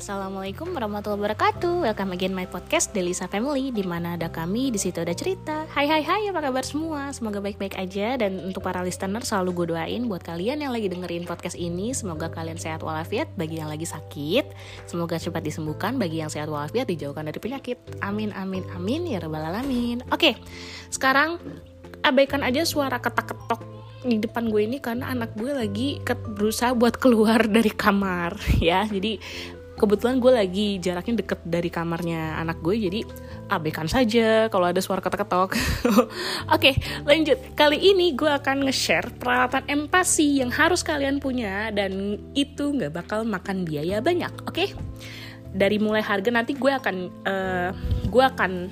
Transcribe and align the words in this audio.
Assalamualaikum 0.00 0.72
warahmatullahi 0.72 1.28
wabarakatuh. 1.28 1.84
Welcome 1.84 2.16
again 2.16 2.32
my 2.32 2.48
podcast 2.48 2.96
Delisa 2.96 3.28
Family 3.28 3.68
di 3.68 3.84
mana 3.84 4.16
ada 4.16 4.32
kami, 4.32 4.72
di 4.72 4.80
situ 4.80 4.96
ada 4.96 5.12
cerita. 5.12 5.68
Hai 5.68 5.84
hai 5.92 6.00
hai, 6.00 6.24
apa 6.32 6.40
kabar 6.40 6.64
semua? 6.64 7.12
Semoga 7.12 7.44
baik-baik 7.44 7.76
aja 7.76 8.16
dan 8.16 8.40
untuk 8.40 8.64
para 8.64 8.80
listener 8.80 9.20
selalu 9.20 9.52
gue 9.52 9.66
doain 9.76 10.08
buat 10.08 10.24
kalian 10.24 10.64
yang 10.64 10.72
lagi 10.72 10.88
dengerin 10.88 11.28
podcast 11.28 11.52
ini, 11.52 11.92
semoga 11.92 12.32
kalian 12.32 12.56
sehat 12.56 12.80
walafiat 12.80 13.28
bagi 13.36 13.60
yang 13.60 13.68
lagi 13.68 13.84
sakit. 13.84 14.48
Semoga 14.88 15.20
cepat 15.20 15.44
disembuhkan 15.44 16.00
bagi 16.00 16.24
yang 16.24 16.32
sehat 16.32 16.48
walafiat 16.48 16.88
dijauhkan 16.88 17.28
dari 17.28 17.36
penyakit. 17.36 17.76
Amin 18.00 18.32
amin 18.32 18.64
amin 18.72 19.04
ya 19.04 19.20
rabbal 19.20 19.52
alamin. 19.52 20.00
Oke. 20.08 20.40
Sekarang 20.88 21.36
abaikan 22.00 22.40
aja 22.40 22.64
suara 22.64 23.04
ketak-ketok 23.04 23.60
di 24.00 24.16
depan 24.16 24.48
gue 24.48 24.64
ini 24.64 24.80
karena 24.80 25.12
anak 25.12 25.36
gue 25.36 25.52
lagi 25.52 26.00
berusaha 26.08 26.72
buat 26.72 26.96
keluar 26.96 27.44
dari 27.44 27.68
kamar 27.68 28.32
ya 28.64 28.88
jadi 28.88 29.20
kebetulan 29.80 30.20
gue 30.20 30.28
lagi 30.28 30.68
jaraknya 30.76 31.24
deket 31.24 31.40
dari 31.48 31.72
kamarnya 31.72 32.36
anak 32.36 32.60
gue 32.60 32.76
jadi 32.76 33.00
abaikan 33.48 33.88
saja 33.88 34.52
kalau 34.52 34.68
ada 34.68 34.84
suara 34.84 35.00
ketok-ketok. 35.00 35.56
Oke 36.54 36.76
lanjut. 37.08 37.40
Kali 37.56 37.80
ini 37.80 38.12
gue 38.12 38.28
akan 38.28 38.68
nge-share 38.68 39.08
peralatan 39.16 39.64
empati 39.64 40.44
yang 40.44 40.52
harus 40.52 40.84
kalian 40.84 41.16
punya 41.16 41.72
dan 41.72 42.20
itu 42.36 42.76
nggak 42.76 42.92
bakal 42.92 43.24
makan 43.24 43.64
biaya 43.64 44.04
banyak 44.04 44.30
oke? 44.44 44.76
Dari 45.50 45.80
mulai 45.80 46.04
harga 46.04 46.28
nanti 46.28 46.52
gue 46.54 46.70
akan 46.70 46.96
uh, 47.24 47.70
gue 48.06 48.24
akan 48.24 48.68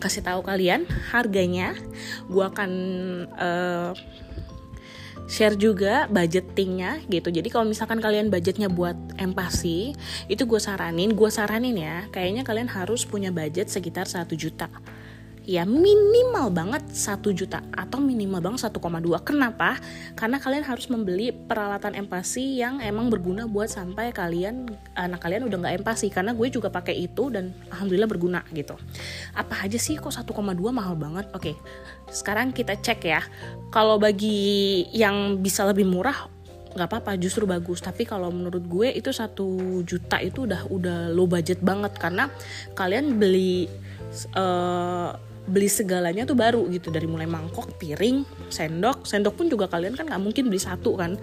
kasih 0.00 0.24
tahu 0.24 0.40
kalian 0.40 0.88
harganya. 1.12 1.76
Gue 2.26 2.48
akan 2.48 2.70
uh, 3.36 3.92
share 5.28 5.54
juga 5.54 6.08
budgetingnya 6.08 7.04
gitu. 7.06 7.28
Jadi 7.28 7.52
kalau 7.52 7.68
misalkan 7.68 8.00
kalian 8.00 8.32
budgetnya 8.32 8.72
buat 8.72 8.96
empati 9.20 9.92
itu 10.26 10.42
gue 10.48 10.60
saranin 10.60 11.12
gue 11.12 11.30
saranin 11.30 11.76
ya 11.76 12.08
kayaknya 12.08 12.42
kalian 12.42 12.66
harus 12.66 13.04
punya 13.04 13.28
budget 13.28 13.68
sekitar 13.68 14.08
satu 14.08 14.32
juta 14.34 14.72
ya 15.48 15.64
minimal 15.64 16.52
banget 16.52 16.84
1 16.92 17.24
juta 17.32 17.64
atau 17.72 18.04
minimal 18.04 18.44
banget 18.44 18.68
1,2 18.68 18.84
kenapa? 19.24 19.80
Karena 20.12 20.36
kalian 20.36 20.60
harus 20.60 20.92
membeli 20.92 21.32
peralatan 21.32 21.96
empati 21.96 22.60
yang 22.60 22.84
emang 22.84 23.08
berguna 23.08 23.48
buat 23.48 23.72
sampai 23.72 24.12
kalian 24.12 24.68
anak 24.92 25.24
kalian 25.24 25.48
udah 25.48 25.56
nggak 25.64 25.74
empati 25.80 26.12
karena 26.12 26.36
gue 26.36 26.52
juga 26.52 26.68
pakai 26.68 27.00
itu 27.00 27.32
dan 27.32 27.56
alhamdulillah 27.72 28.04
berguna 28.12 28.44
gitu. 28.52 28.76
Apa 29.32 29.64
aja 29.64 29.80
sih 29.80 29.96
kok 29.96 30.12
1,2 30.12 30.36
mahal 30.68 31.00
banget? 31.00 31.24
Oke 31.32 31.56
sekarang 32.12 32.52
kita 32.52 32.76
cek 32.76 33.00
ya. 33.08 33.24
Kalau 33.72 33.96
bagi 33.96 34.84
yang 34.92 35.40
bisa 35.40 35.64
lebih 35.64 35.88
murah 35.88 36.28
nggak 36.76 36.88
apa-apa 36.92 37.16
justru 37.16 37.48
bagus. 37.48 37.80
Tapi 37.80 38.04
kalau 38.04 38.28
menurut 38.28 38.68
gue 38.68 38.92
itu 38.92 39.08
satu 39.16 39.80
juta 39.88 40.20
itu 40.20 40.44
udah 40.44 40.68
udah 40.68 40.98
low 41.08 41.24
budget 41.24 41.64
banget. 41.64 41.96
Karena 41.96 42.28
kalian 42.76 43.16
beli 43.16 43.64
uh, 44.36 45.27
beli 45.48 45.66
segalanya 45.66 46.28
tuh 46.28 46.36
baru 46.36 46.68
gitu 46.68 46.92
dari 46.92 47.08
mulai 47.08 47.24
mangkok, 47.24 47.80
piring, 47.80 48.22
sendok, 48.52 49.08
sendok 49.08 49.34
pun 49.34 49.48
juga 49.48 49.66
kalian 49.66 49.96
kan 49.96 50.04
nggak 50.04 50.22
mungkin 50.22 50.52
beli 50.52 50.60
satu 50.60 50.94
kan, 50.94 51.16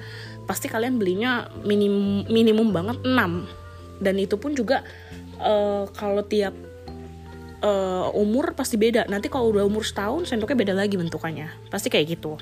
pasti 0.49 0.65
kalian 0.65 0.97
belinya 0.97 1.47
minim 1.61 2.25
minimum 2.27 2.73
banget 2.73 2.97
6 3.05 4.01
dan 4.01 4.15
itu 4.19 4.35
pun 4.35 4.51
juga 4.57 4.83
uh, 5.39 5.87
kalau 5.93 6.25
tiap 6.25 6.51
uh, 7.63 8.11
umur 8.13 8.53
pasti 8.53 8.75
beda. 8.75 9.07
Nanti 9.07 9.31
kalau 9.31 9.53
udah 9.55 9.63
umur 9.63 9.85
setahun 9.85 10.29
sendoknya 10.29 10.57
beda 10.57 10.73
lagi 10.75 10.95
bentukannya, 10.99 11.47
pasti 11.71 11.87
kayak 11.87 12.19
gitu. 12.19 12.35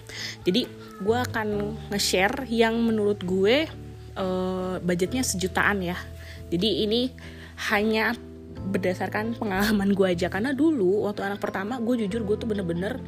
Jadi 0.47 0.65
gue 1.03 1.17
akan 1.17 1.77
nge-share 1.93 2.47
yang 2.49 2.79
menurut 2.79 3.21
gue 3.21 3.67
uh, 4.17 4.75
budgetnya 4.81 5.21
sejutaan 5.21 5.83
ya. 5.83 5.97
Jadi 6.49 6.85
ini 6.85 7.09
hanya 7.71 8.13
berdasarkan 8.69 9.35
pengalaman 9.35 9.91
gue 9.91 10.07
aja. 10.07 10.27
Karena 10.31 10.55
dulu 10.55 11.07
waktu 11.09 11.25
anak 11.25 11.39
pertama 11.43 11.79
gue 11.81 12.05
jujur 12.05 12.23
gue 12.23 12.35
tuh 12.39 12.47
bener-bener 12.47 12.99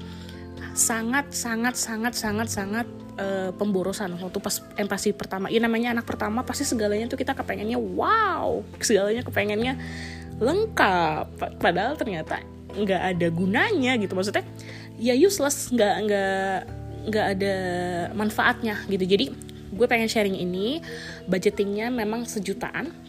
sangat 0.76 1.32
sangat 1.32 1.80
sangat 1.80 2.14
sangat 2.20 2.48
sangat 2.52 2.88
uh, 3.16 3.52
pemborosan. 3.56 4.16
Waktu 4.20 4.40
pas 4.44 4.60
empati 4.76 5.16
pertama. 5.16 5.48
Ya 5.48 5.64
namanya 5.64 5.96
anak 5.96 6.06
pertama 6.06 6.44
pasti 6.44 6.68
segalanya 6.68 7.08
tuh 7.08 7.20
kita 7.20 7.32
kepengennya 7.32 7.80
wow. 7.80 8.60
Segalanya 8.84 9.24
kepengennya 9.24 9.80
lengkap. 10.44 11.60
Padahal 11.64 11.96
ternyata 11.96 12.44
nggak 12.76 13.02
ada 13.16 13.28
gunanya 13.32 13.96
gitu. 13.96 14.14
Maksudnya 14.14 14.44
ya 15.00 15.16
useless. 15.16 15.72
Nggak 15.72 15.96
nggak 16.06 16.58
nggak 17.06 17.26
ada 17.40 17.56
manfaatnya 18.12 18.84
gitu. 18.92 19.08
Jadi 19.08 19.26
gue 19.72 19.88
pengen 19.88 20.12
sharing 20.12 20.36
ini. 20.36 20.84
Budgetingnya 21.32 21.88
memang 21.88 22.28
sejutaan 22.28 23.05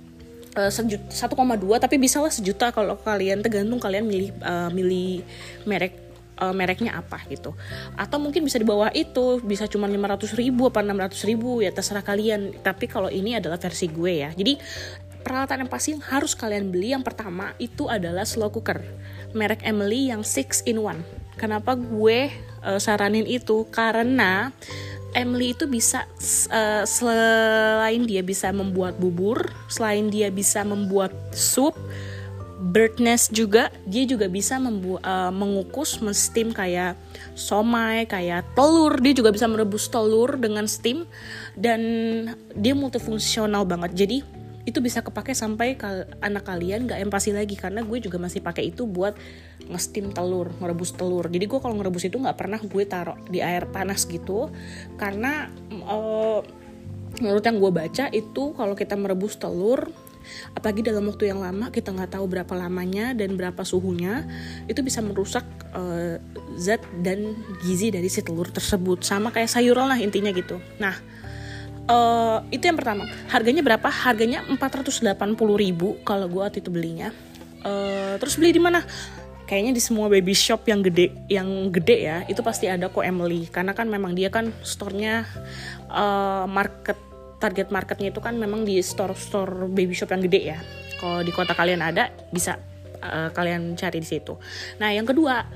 uh, 0.56 0.72
eh, 0.72 0.72
1,2 0.72 1.84
tapi 1.84 1.96
bisa 2.00 2.18
lah 2.18 2.32
sejuta 2.32 2.72
kalau 2.72 2.96
kalian 2.98 3.44
tergantung 3.44 3.78
kalian 3.78 4.08
milih 4.08 4.32
uh, 4.40 4.72
milih 4.72 5.22
merek 5.68 5.94
uh, 6.40 6.56
mereknya 6.56 6.96
apa 6.96 7.20
gitu. 7.28 7.52
Atau 7.94 8.18
mungkin 8.18 8.42
bisa 8.42 8.56
di 8.56 8.66
bawah 8.66 8.88
itu 8.96 9.40
bisa 9.44 9.68
cuma 9.68 9.86
500 9.86 10.32
ribu 10.34 10.72
apa 10.72 10.80
600 10.80 11.28
ribu 11.28 11.60
ya 11.60 11.70
terserah 11.70 12.02
kalian. 12.02 12.56
Tapi 12.64 12.88
kalau 12.88 13.12
ini 13.12 13.36
adalah 13.36 13.60
versi 13.60 13.86
gue 13.86 14.12
ya. 14.26 14.30
Jadi 14.32 14.56
peralatan 15.20 15.66
yang 15.66 15.70
pasti 15.70 15.88
yang 15.92 16.04
harus 16.06 16.32
kalian 16.38 16.70
beli 16.70 16.94
yang 16.94 17.02
pertama 17.02 17.52
itu 17.58 17.90
adalah 17.90 18.22
slow 18.22 18.46
cooker 18.46 18.78
merek 19.34 19.66
Emily 19.66 20.14
yang 20.14 20.22
6 20.22 20.64
in 20.70 20.78
1 20.78 21.36
kenapa 21.36 21.76
gue 21.76 22.32
uh, 22.64 22.80
saranin 22.80 23.28
itu? 23.28 23.68
Karena 23.68 24.50
Emily 25.14 25.54
itu 25.54 25.64
bisa 25.70 26.04
uh, 26.50 26.84
selain 26.84 28.02
dia 28.04 28.20
bisa 28.20 28.50
membuat 28.50 28.98
bubur, 28.98 29.48
selain 29.70 30.10
dia 30.12 30.28
bisa 30.28 30.60
membuat 30.66 31.14
sup, 31.32 31.72
bird 32.56 32.96
nest 33.00 33.32
juga 33.36 33.68
dia 33.84 34.08
juga 34.08 34.26
bisa 34.28 34.56
membu 34.56 34.96
uh, 35.00 35.32
mengukus, 35.32 36.00
steam 36.16 36.52
kayak 36.52 36.96
somai, 37.36 38.08
kayak 38.08 38.44
telur. 38.56 38.96
Dia 39.00 39.12
juga 39.12 39.32
bisa 39.32 39.48
merebus 39.48 39.88
telur 39.88 40.36
dengan 40.36 40.64
steam 40.68 41.04
dan 41.56 41.80
dia 42.56 42.74
multifungsional 42.76 43.64
banget. 43.68 43.92
Jadi 43.96 44.35
itu 44.66 44.82
bisa 44.82 44.98
kepake 45.00 45.30
sampai 45.30 45.78
kal 45.78 46.10
anak 46.18 46.42
kalian 46.42 46.90
nggak 46.90 46.98
empati 47.06 47.30
lagi 47.30 47.54
karena 47.54 47.86
gue 47.86 48.02
juga 48.02 48.18
masih 48.18 48.42
pakai 48.42 48.74
itu 48.74 48.82
buat 48.84 49.14
ngestim 49.70 50.10
telur 50.10 50.50
merebus 50.58 50.90
telur. 50.90 51.30
Jadi 51.30 51.46
gue 51.46 51.58
kalau 51.62 51.78
ngerebus 51.78 52.10
itu 52.10 52.18
nggak 52.18 52.34
pernah 52.34 52.58
gue 52.58 52.84
taruh 52.84 53.16
di 53.30 53.38
air 53.38 53.70
panas 53.70 54.02
gitu 54.10 54.50
karena 54.98 55.46
uh, 55.86 56.42
menurut 57.22 57.46
yang 57.46 57.56
gue 57.62 57.72
baca 57.72 58.04
itu 58.10 58.52
kalau 58.58 58.74
kita 58.74 58.98
merebus 58.98 59.38
telur 59.38 59.88
apalagi 60.58 60.82
dalam 60.82 61.06
waktu 61.06 61.30
yang 61.30 61.38
lama 61.38 61.70
kita 61.70 61.94
nggak 61.94 62.18
tahu 62.18 62.26
berapa 62.26 62.50
lamanya 62.58 63.14
dan 63.14 63.38
berapa 63.38 63.62
suhunya 63.62 64.26
itu 64.66 64.82
bisa 64.82 64.98
merusak 64.98 65.46
uh, 65.72 66.18
zat 66.58 66.82
dan 67.06 67.38
gizi 67.62 67.94
dari 67.94 68.10
si 68.10 68.20
telur 68.26 68.50
tersebut. 68.50 69.06
Sama 69.06 69.30
kayak 69.30 69.46
sayuran 69.46 69.86
lah 69.86 69.98
intinya 70.02 70.34
gitu. 70.34 70.58
Nah 70.82 70.98
uh, 71.90 72.38
itu 72.50 72.64
yang 72.66 72.78
pertama. 72.78 73.06
Harganya 73.30 73.62
berapa? 73.62 73.88
Harganya 73.88 74.42
480 74.46 75.06
ribu 75.56 75.98
kalau 76.02 76.26
gue 76.30 76.42
waktu 76.42 76.58
itu 76.62 76.70
belinya. 76.70 77.10
Uh, 77.66 78.14
terus 78.22 78.38
beli 78.38 78.54
di 78.54 78.62
mana? 78.62 78.84
Kayaknya 79.46 79.72
di 79.78 79.82
semua 79.82 80.10
baby 80.10 80.34
shop 80.34 80.66
yang 80.66 80.82
gede 80.82 81.14
yang 81.30 81.70
gede 81.70 82.02
ya 82.02 82.26
itu 82.26 82.42
pasti 82.42 82.66
ada 82.66 82.90
kok 82.90 83.06
Emily. 83.06 83.46
Karena 83.46 83.78
kan 83.78 83.86
memang 83.86 84.18
dia 84.18 84.26
kan 84.30 84.50
store-nya 84.66 85.22
uh, 85.86 86.50
market 86.50 86.98
target 87.38 87.70
marketnya 87.70 88.10
itu 88.10 88.18
kan 88.18 88.34
memang 88.34 88.66
di 88.66 88.82
store-store 88.82 89.70
baby 89.70 89.94
shop 89.94 90.10
yang 90.10 90.22
gede 90.26 90.40
ya. 90.50 90.58
Kalau 90.98 91.22
di 91.22 91.30
kota 91.30 91.54
kalian 91.54 91.78
ada 91.78 92.10
bisa 92.34 92.58
uh, 92.98 93.30
kalian 93.30 93.78
cari 93.78 94.02
di 94.02 94.08
situ. 94.08 94.34
Nah 94.82 94.90
yang 94.90 95.06
kedua 95.06 95.46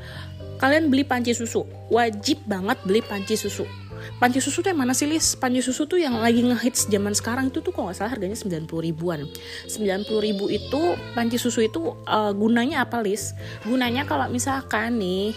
kalian 0.63 0.87
beli 0.87 1.03
panci 1.03 1.35
susu. 1.35 1.67
Wajib 1.91 2.47
banget 2.47 2.79
beli 2.87 3.03
panci 3.03 3.35
susu 3.35 3.80
panci 4.19 4.39
susu 4.39 4.61
tuh 4.65 4.71
yang 4.73 4.81
mana 4.81 4.93
sih 4.97 5.07
Lis? 5.07 5.35
Panci 5.37 5.61
susu 5.65 5.85
tuh 5.85 5.99
yang 6.01 6.17
lagi 6.19 6.45
ngehits 6.45 6.89
zaman 6.91 7.13
sekarang 7.17 7.49
itu 7.49 7.65
tuh 7.65 7.73
kok 7.73 7.83
nggak 7.85 7.97
salah 7.97 8.13
harganya 8.13 8.37
90 8.37 8.67
ribuan 8.67 9.27
90 9.69 10.07
ribu 10.27 10.49
itu 10.49 10.83
panci 11.17 11.37
susu 11.37 11.65
itu 11.65 11.97
uh, 12.09 12.33
gunanya 12.35 12.85
apa 12.85 13.01
Lis? 13.05 13.33
Gunanya 13.65 14.05
kalau 14.09 14.27
misalkan 14.29 14.99
nih 15.01 15.33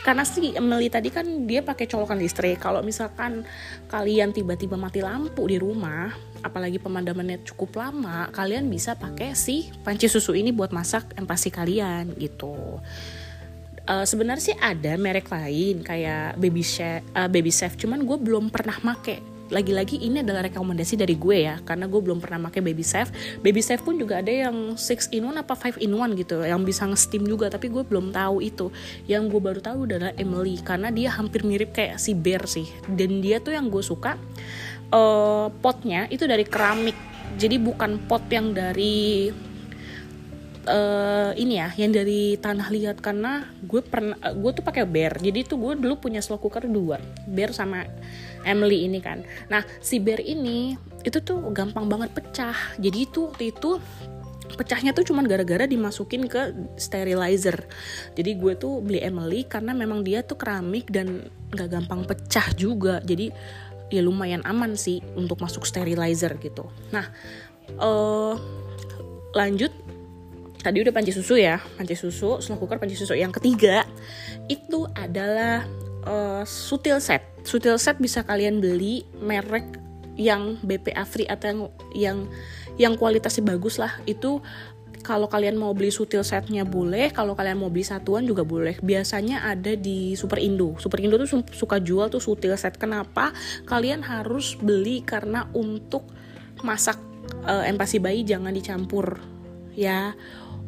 karena 0.00 0.22
sih 0.22 0.54
Emily 0.54 0.88
tadi 0.88 1.10
kan 1.10 1.26
dia 1.44 1.60
pakai 1.60 1.90
colokan 1.90 2.16
listrik 2.16 2.62
kalau 2.62 2.80
misalkan 2.80 3.44
kalian 3.90 4.30
tiba-tiba 4.30 4.78
mati 4.78 5.02
lampu 5.02 5.44
di 5.44 5.58
rumah 5.58 6.08
apalagi 6.40 6.78
pemadamannya 6.78 7.44
cukup 7.44 7.76
lama 7.76 8.30
kalian 8.32 8.70
bisa 8.70 8.96
pakai 8.96 9.34
si 9.36 9.68
panci 9.82 10.06
susu 10.06 10.32
ini 10.32 10.54
buat 10.54 10.70
masak 10.70 11.12
empasi 11.18 11.50
kalian 11.52 12.14
gitu 12.16 12.80
uh, 13.88 14.04
sebenarnya 14.06 14.42
sih 14.52 14.56
ada 14.58 14.94
merek 14.98 15.30
lain 15.30 15.82
kayak 15.82 16.38
baby 16.38 16.62
chef 16.62 17.02
uh, 17.16 17.26
baby 17.26 17.50
chef. 17.50 17.74
Cuman 17.78 18.04
gue 18.06 18.18
belum 18.18 18.52
pernah 18.52 18.76
make. 18.84 19.22
Lagi-lagi 19.52 20.00
ini 20.00 20.24
adalah 20.24 20.48
rekomendasi 20.48 20.96
dari 20.96 21.12
gue 21.12 21.44
ya 21.44 21.60
karena 21.60 21.84
gue 21.84 22.00
belum 22.00 22.24
pernah 22.24 22.48
make 22.48 22.64
baby 22.64 22.80
chef. 22.80 23.12
Baby 23.44 23.60
chef 23.60 23.84
pun 23.84 24.00
juga 24.00 24.24
ada 24.24 24.32
yang 24.32 24.80
6 24.80 25.12
in 25.12 25.28
1 25.28 25.44
apa 25.44 25.52
5 25.52 25.84
in 25.84 25.92
1 25.92 26.16
gitu 26.24 26.40
yang 26.40 26.64
bisa 26.64 26.88
nge-steam 26.88 27.28
juga 27.28 27.52
tapi 27.52 27.68
gue 27.68 27.84
belum 27.84 28.16
tahu 28.16 28.40
itu. 28.40 28.72
Yang 29.04 29.22
gue 29.28 29.40
baru 29.44 29.60
tahu 29.60 29.78
adalah 29.84 30.16
Emily 30.16 30.56
karena 30.64 30.88
dia 30.88 31.12
hampir 31.12 31.44
mirip 31.44 31.76
kayak 31.76 32.00
si 32.00 32.16
bear 32.16 32.48
sih. 32.48 32.64
Dan 32.88 33.20
dia 33.20 33.44
tuh 33.44 33.52
yang 33.52 33.68
gue 33.68 33.84
suka 33.84 34.16
uh, 34.88 35.52
potnya 35.60 36.08
itu 36.08 36.24
dari 36.24 36.48
keramik. 36.48 36.96
Jadi 37.36 37.56
bukan 37.60 38.08
pot 38.08 38.24
yang 38.32 38.56
dari 38.56 39.28
uh, 40.66 41.30
ini 41.34 41.58
ya 41.58 41.68
yang 41.74 41.92
dari 41.94 42.36
tanah 42.38 42.68
liat 42.70 42.98
karena 43.02 43.46
gue 43.64 43.80
pernah 43.82 44.18
gue 44.18 44.50
tuh 44.54 44.64
pakai 44.64 44.84
bear. 44.86 45.18
Jadi 45.18 45.46
tuh 45.46 45.58
gue 45.58 45.72
dulu 45.78 45.98
punya 45.98 46.22
slow 46.22 46.38
cooker 46.38 46.66
dua 46.70 46.98
bear 47.26 47.50
sama 47.54 47.86
Emily 48.46 48.86
ini 48.86 48.98
kan. 49.02 49.22
Nah 49.50 49.62
si 49.82 49.98
bear 49.98 50.22
ini 50.22 50.74
itu 51.02 51.18
tuh 51.22 51.42
gampang 51.50 51.86
banget 51.90 52.10
pecah. 52.14 52.56
Jadi 52.78 52.98
itu 53.06 53.30
waktu 53.30 53.54
itu 53.54 53.78
pecahnya 54.52 54.92
tuh 54.92 55.08
cuman 55.08 55.24
gara-gara 55.24 55.64
dimasukin 55.64 56.28
ke 56.28 56.52
sterilizer. 56.76 57.66
Jadi 58.14 58.30
gue 58.36 58.52
tuh 58.58 58.84
beli 58.84 59.00
Emily 59.00 59.48
karena 59.48 59.72
memang 59.72 60.04
dia 60.04 60.20
tuh 60.20 60.36
keramik 60.36 60.92
dan 60.92 61.26
gak 61.54 61.72
gampang 61.72 62.04
pecah 62.04 62.52
juga. 62.54 63.00
Jadi 63.02 63.32
ya 63.92 64.00
lumayan 64.00 64.40
aman 64.48 64.72
sih 64.72 65.04
untuk 65.16 65.40
masuk 65.40 65.68
sterilizer 65.68 66.36
gitu. 66.40 66.68
Nah 66.92 67.08
uh, 67.80 68.36
lanjut 69.32 69.72
tadi 70.62 70.78
udah 70.80 70.94
panci 70.94 71.10
susu 71.10 71.34
ya 71.34 71.58
panci 71.76 71.98
susu 71.98 72.38
slow 72.38 72.56
cooker 72.56 72.78
panci 72.78 72.94
susu. 72.94 73.18
Yang 73.18 73.42
ketiga 73.42 73.84
itu 74.46 74.86
adalah 74.94 75.66
uh, 76.06 76.42
sutil 76.46 77.02
set. 77.02 77.26
Sutil 77.42 77.76
set 77.76 77.98
bisa 77.98 78.22
kalian 78.22 78.62
beli 78.62 79.02
merek 79.18 79.66
yang 80.14 80.60
BPA 80.62 81.02
free 81.02 81.26
atau 81.26 81.50
yang 81.50 81.60
yang 81.92 82.18
yang 82.78 82.94
kualitasnya 82.94 83.42
bagus 83.42 83.76
lah. 83.82 83.98
Itu 84.06 84.40
kalau 85.02 85.26
kalian 85.26 85.58
mau 85.58 85.74
beli 85.74 85.90
sutil 85.90 86.22
setnya 86.22 86.62
boleh 86.62 87.10
kalau 87.10 87.34
kalian 87.34 87.58
mau 87.58 87.68
beli 87.68 87.82
satuan 87.82 88.22
juga 88.22 88.46
boleh. 88.46 88.78
Biasanya 88.78 89.50
ada 89.50 89.74
di 89.74 90.14
Super 90.14 90.38
Indo. 90.38 90.78
Super 90.78 91.02
Indo 91.02 91.18
tuh 91.18 91.42
suka 91.50 91.82
jual 91.82 92.06
tuh 92.06 92.22
sutil 92.22 92.54
set. 92.54 92.78
Kenapa? 92.78 93.34
Kalian 93.66 94.06
harus 94.06 94.54
beli 94.54 95.02
karena 95.02 95.50
untuk 95.58 96.06
masak 96.62 96.96
uh, 97.42 97.66
empasi 97.66 97.98
bayi 97.98 98.22
jangan 98.22 98.54
dicampur 98.54 99.18
ya 99.72 100.14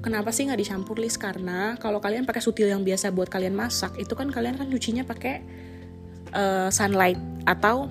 Kenapa 0.04 0.36
sih 0.36 0.44
nggak 0.44 0.60
dicampur 0.60 1.00
list? 1.00 1.16
Karena 1.16 1.80
kalau 1.80 1.96
kalian 1.96 2.28
pakai 2.28 2.44
sutil 2.44 2.68
yang 2.68 2.84
biasa 2.84 3.08
buat 3.08 3.32
kalian 3.32 3.56
masak, 3.56 3.96
itu 3.96 4.12
kan 4.12 4.28
kalian 4.28 4.60
kan 4.60 4.68
nyucinya 4.68 5.00
pakai 5.00 5.40
uh, 6.36 6.68
sunlight 6.68 7.16
atau 7.48 7.88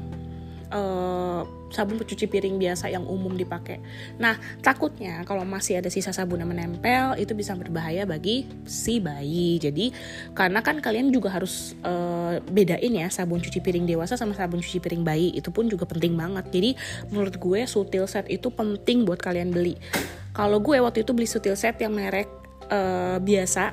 uh, 0.70 1.42
sabun 1.74 1.98
pencuci 1.98 2.30
piring 2.30 2.62
biasa 2.62 2.94
yang 2.94 3.02
umum 3.10 3.34
dipakai. 3.34 3.82
Nah, 4.22 4.38
takutnya 4.62 5.26
kalau 5.26 5.42
masih 5.42 5.82
ada 5.82 5.90
sisa 5.90 6.14
sabun 6.14 6.38
yang 6.38 6.54
menempel 6.54 7.18
itu 7.18 7.34
bisa 7.34 7.58
berbahaya 7.58 8.06
bagi 8.06 8.46
si 8.70 9.02
bayi. 9.02 9.58
Jadi, 9.58 9.90
karena 10.38 10.62
kan 10.62 10.86
kalian 10.86 11.10
juga 11.10 11.34
harus 11.34 11.74
uh, 11.82 12.38
bedain 12.46 12.94
ya 12.94 13.10
sabun 13.10 13.42
cuci 13.42 13.58
piring 13.58 13.90
dewasa 13.90 14.22
sama 14.22 14.38
sabun 14.38 14.62
cuci 14.62 14.78
piring 14.78 15.02
bayi. 15.02 15.34
Itu 15.34 15.50
pun 15.50 15.66
juga 15.66 15.90
penting 15.90 16.14
banget. 16.14 16.46
Jadi, 16.54 16.78
menurut 17.10 17.42
gue 17.42 17.66
sutil 17.66 18.06
set 18.06 18.30
itu 18.30 18.54
penting 18.54 19.02
buat 19.02 19.18
kalian 19.18 19.50
beli 19.50 19.82
kalau 20.34 20.58
gue 20.60 20.82
waktu 20.82 21.06
itu 21.06 21.14
beli 21.14 21.30
sutil 21.30 21.54
set 21.54 21.78
yang 21.80 21.94
merek 21.94 22.28
uh, 22.74 23.22
biasa 23.22 23.72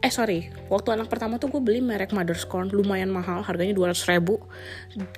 eh 0.00 0.08
sorry. 0.08 0.48
Waktu 0.72 0.96
anak 0.96 1.12
pertama 1.12 1.36
tuh 1.36 1.52
gue 1.52 1.60
beli 1.60 1.84
merek 1.84 2.16
Mother's 2.16 2.48
Corn 2.48 2.72
lumayan 2.72 3.12
mahal 3.12 3.44
harganya 3.44 3.76
200 3.76 4.16
ribu. 4.16 4.40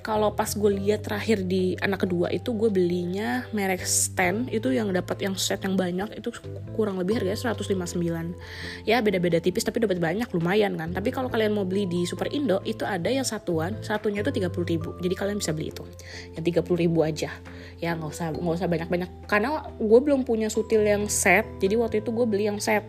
Kalau 0.03 0.35
pas 0.35 0.51
gue 0.51 0.71
lihat 0.75 1.07
terakhir 1.07 1.47
di 1.47 1.79
anak 1.79 2.03
kedua 2.03 2.27
itu 2.35 2.51
gue 2.51 2.67
belinya 2.67 3.47
merek 3.55 3.87
Stand 3.87 4.51
itu 4.51 4.75
yang 4.75 4.91
dapat 4.91 5.23
yang 5.23 5.39
set 5.39 5.63
yang 5.63 5.79
banyak 5.79 6.19
itu 6.19 6.35
kurang 6.75 6.99
lebih 6.99 7.23
harganya 7.23 7.55
159 7.55 8.35
ya 8.83 8.99
beda-beda 8.99 9.39
tipis 9.39 9.63
tapi 9.63 9.79
dapat 9.79 10.03
banyak 10.03 10.27
lumayan 10.35 10.75
kan. 10.75 10.91
Tapi 10.91 11.15
kalau 11.15 11.31
kalian 11.31 11.55
mau 11.55 11.63
beli 11.63 11.87
di 11.87 12.03
Super 12.03 12.27
Indo 12.35 12.59
itu 12.67 12.83
ada 12.83 13.07
yang 13.07 13.23
satuan 13.23 13.79
satunya 13.79 14.19
itu 14.19 14.35
30 14.35 14.51
ribu. 14.67 14.99
Jadi 14.99 15.15
kalian 15.15 15.39
bisa 15.39 15.55
beli 15.55 15.71
itu. 15.71 15.87
Yang 16.35 16.59
30 16.59 16.83
ribu 16.83 17.07
aja. 17.07 17.31
Ya 17.79 17.95
nggak 17.95 18.11
usah 18.11 18.35
nggak 18.35 18.55
usah 18.59 18.67
banyak-banyak. 18.67 19.31
Karena 19.31 19.63
gue 19.79 19.99
belum 20.03 20.27
punya 20.27 20.51
sutil 20.51 20.83
yang 20.83 21.07
set 21.07 21.47
jadi 21.63 21.79
waktu 21.79 22.03
itu 22.03 22.11
gue 22.11 22.27
beli 22.27 22.51
yang 22.51 22.59
set. 22.59 22.83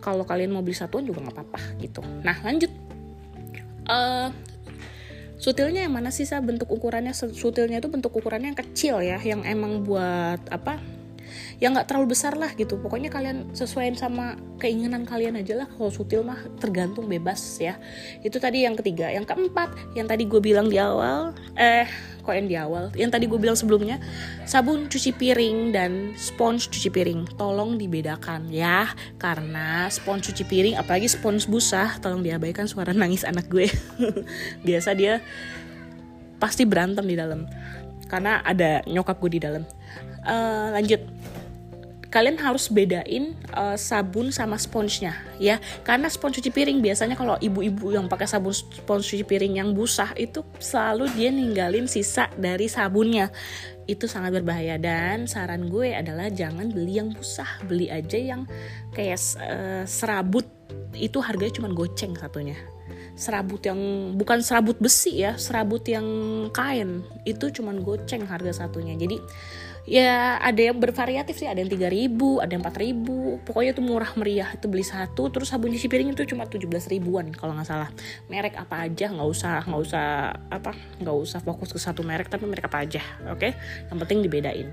Kalau 0.00 0.24
kalian 0.24 0.48
mau 0.48 0.64
beli 0.64 0.72
satuan 0.72 1.04
juga 1.04 1.20
nggak 1.20 1.33
apa-apa 1.34 1.58
gitu. 1.82 2.00
Nah 2.22 2.38
lanjut. 2.46 2.70
Uh, 3.84 4.32
sutilnya 5.36 5.84
yang 5.84 5.92
mana 5.92 6.08
sih 6.14 6.24
sa? 6.24 6.40
Bentuk 6.40 6.70
ukurannya 6.70 7.12
sutilnya 7.12 7.82
itu 7.82 7.90
bentuk 7.90 8.14
ukurannya 8.14 8.54
yang 8.54 8.60
kecil 8.62 9.02
ya 9.02 9.18
yang 9.20 9.42
emang 9.42 9.82
buat 9.82 10.40
apa 10.48 10.78
yang 11.62 11.74
nggak 11.74 11.86
terlalu 11.90 12.14
besar 12.14 12.34
lah 12.34 12.50
gitu. 12.54 12.78
Pokoknya 12.80 13.10
kalian 13.12 13.54
sesuaiin 13.54 13.94
sama 13.94 14.38
keinginan 14.58 15.06
kalian 15.06 15.38
aja 15.38 15.64
lah. 15.64 15.68
Kalau 15.70 15.90
sutil 15.90 16.26
mah 16.26 16.38
tergantung 16.58 17.06
bebas 17.06 17.38
ya. 17.62 17.78
Itu 18.24 18.42
tadi 18.42 18.66
yang 18.66 18.74
ketiga. 18.78 19.10
Yang 19.10 19.34
keempat 19.34 19.74
yang 19.94 20.06
tadi 20.10 20.26
gue 20.26 20.40
bilang 20.42 20.66
di 20.70 20.80
awal 20.80 21.36
eh 21.54 21.86
kok 22.24 22.34
yang 22.34 22.48
di 22.48 22.56
awal? 22.56 22.88
Yang 22.96 23.10
tadi 23.20 23.24
gue 23.28 23.38
bilang 23.38 23.58
sebelumnya 23.58 24.00
sabun 24.48 24.88
cuci 24.88 25.12
piring 25.14 25.76
dan 25.76 26.16
spons 26.16 26.66
cuci 26.66 26.88
piring. 26.90 27.36
Tolong 27.38 27.76
dibedakan 27.78 28.50
ya. 28.50 28.90
Karena 29.20 29.86
spons 29.92 30.26
cuci 30.30 30.44
piring 30.48 30.74
apalagi 30.80 31.06
spons 31.06 31.46
busa 31.46 32.00
tolong 32.00 32.24
diabaikan 32.24 32.66
suara 32.66 32.90
nangis 32.90 33.22
anak 33.22 33.46
gue. 33.52 33.68
Biasa 34.66 34.96
dia 34.96 35.20
pasti 36.42 36.66
berantem 36.66 37.06
di 37.06 37.14
dalam. 37.14 37.46
Karena 38.10 38.44
ada 38.44 38.84
nyokap 38.84 39.16
gue 39.22 39.30
di 39.38 39.40
dalam. 39.40 39.62
Uh, 40.24 40.72
lanjut 40.72 41.04
kalian 42.14 42.38
harus 42.38 42.70
bedain 42.70 43.34
uh, 43.58 43.74
sabun 43.74 44.30
sama 44.30 44.54
sponsnya 44.54 45.18
ya. 45.42 45.58
Karena 45.82 46.06
spons 46.06 46.38
cuci 46.38 46.54
piring 46.54 46.78
biasanya 46.78 47.18
kalau 47.18 47.34
ibu-ibu 47.42 47.90
yang 47.90 48.06
pakai 48.06 48.30
sabun 48.30 48.54
spons 48.54 49.10
cuci 49.10 49.26
piring 49.26 49.58
yang 49.58 49.74
busah 49.74 50.14
itu 50.14 50.46
selalu 50.62 51.10
dia 51.18 51.34
ninggalin 51.34 51.90
sisa 51.90 52.30
dari 52.38 52.70
sabunnya. 52.70 53.34
Itu 53.90 54.06
sangat 54.06 54.30
berbahaya. 54.30 54.78
Dan 54.78 55.26
saran 55.26 55.66
gue 55.66 55.90
adalah 55.90 56.30
jangan 56.30 56.70
beli 56.70 57.02
yang 57.02 57.10
busah 57.10 57.50
beli 57.66 57.90
aja 57.90 58.14
yang 58.14 58.46
kayak 58.94 59.18
uh, 59.42 59.82
serabut. 59.82 60.46
Itu 60.94 61.18
harganya 61.18 61.58
cuma 61.58 61.74
goceng 61.74 62.14
satunya. 62.14 62.54
Serabut 63.18 63.58
yang 63.66 63.78
bukan 64.14 64.38
serabut 64.38 64.78
besi 64.78 65.18
ya 65.18 65.34
serabut 65.34 65.82
yang 65.90 66.06
kain. 66.54 67.02
Itu 67.26 67.50
cuma 67.50 67.74
goceng 67.74 68.22
harga 68.22 68.62
satunya. 68.62 68.94
Jadi 68.94 69.18
ya 69.84 70.40
ada 70.40 70.60
yang 70.72 70.80
bervariatif 70.80 71.36
sih 71.36 71.44
ada 71.44 71.60
yang 71.60 71.68
3000 71.68 72.16
ada 72.40 72.52
yang 72.56 72.64
4000 72.64 73.44
pokoknya 73.44 73.70
itu 73.76 73.82
murah 73.84 74.10
meriah 74.16 74.48
itu 74.56 74.64
beli 74.64 74.80
satu 74.80 75.28
terus 75.28 75.52
sabun 75.52 75.68
cuci 75.76 75.92
piring 75.92 76.16
itu 76.16 76.24
cuma 76.32 76.48
17 76.48 76.64
ribuan 76.88 77.28
kalau 77.36 77.52
nggak 77.52 77.68
salah. 77.68 77.90
Merek 78.32 78.56
apa 78.56 78.88
aja 78.88 79.12
nggak 79.12 79.28
usah 79.28 79.60
nggak 79.68 79.82
usah 79.84 80.06
apa 80.48 80.72
nggak 81.04 81.16
usah 81.20 81.38
fokus 81.44 81.76
ke 81.76 81.80
satu 81.80 82.00
merek 82.00 82.32
tapi 82.32 82.48
merek 82.48 82.64
apa 82.64 82.80
aja 82.80 83.04
oke? 83.28 83.44
Okay? 83.44 83.52
yang 83.92 83.98
penting 84.00 84.18
dibedain. 84.24 84.68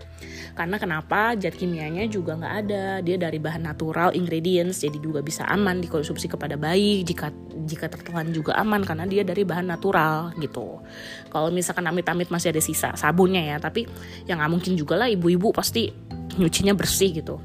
Karena 0.56 0.80
kenapa? 0.80 1.36
Zat 1.36 1.60
kimianya 1.60 2.08
juga 2.08 2.40
nggak 2.40 2.56
ada. 2.66 2.86
Dia 3.04 3.20
dari 3.20 3.38
bahan 3.38 3.68
natural 3.68 4.16
ingredients 4.16 4.80
jadi 4.80 4.96
juga 4.96 5.20
bisa 5.20 5.44
aman 5.52 5.84
dikonsumsi 5.84 6.32
kepada 6.32 6.56
bayi 6.56 7.04
jika 7.04 7.36
jika 7.68 7.92
tertelan 7.92 8.32
juga 8.32 8.56
aman 8.56 8.82
karena 8.88 9.04
dia 9.04 9.28
dari 9.28 9.44
bahan 9.44 9.68
natural 9.68 10.32
gitu. 10.40 10.80
Kalau 11.28 11.52
misalkan 11.52 11.84
amit-amit 11.84 12.32
masih 12.32 12.56
ada 12.56 12.64
sisa 12.64 12.96
sabunnya 12.96 13.44
ya 13.44 13.58
tapi 13.60 13.86
yang 14.30 14.40
nggak 14.40 14.52
mungkin 14.52 14.74
juga 14.80 15.01
lah 15.02 15.10
ibu-ibu 15.10 15.50
pasti 15.50 15.90
nyucinya 16.38 16.78
bersih 16.78 17.18
gitu 17.18 17.42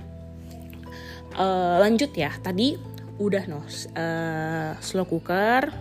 uh, 1.41 1.81
lanjut 1.81 2.13
ya 2.13 2.31
tadi 2.45 2.77
udah 3.17 3.49
no 3.49 3.65
uh, 3.65 4.77
slow 4.85 5.09
cooker 5.09 5.73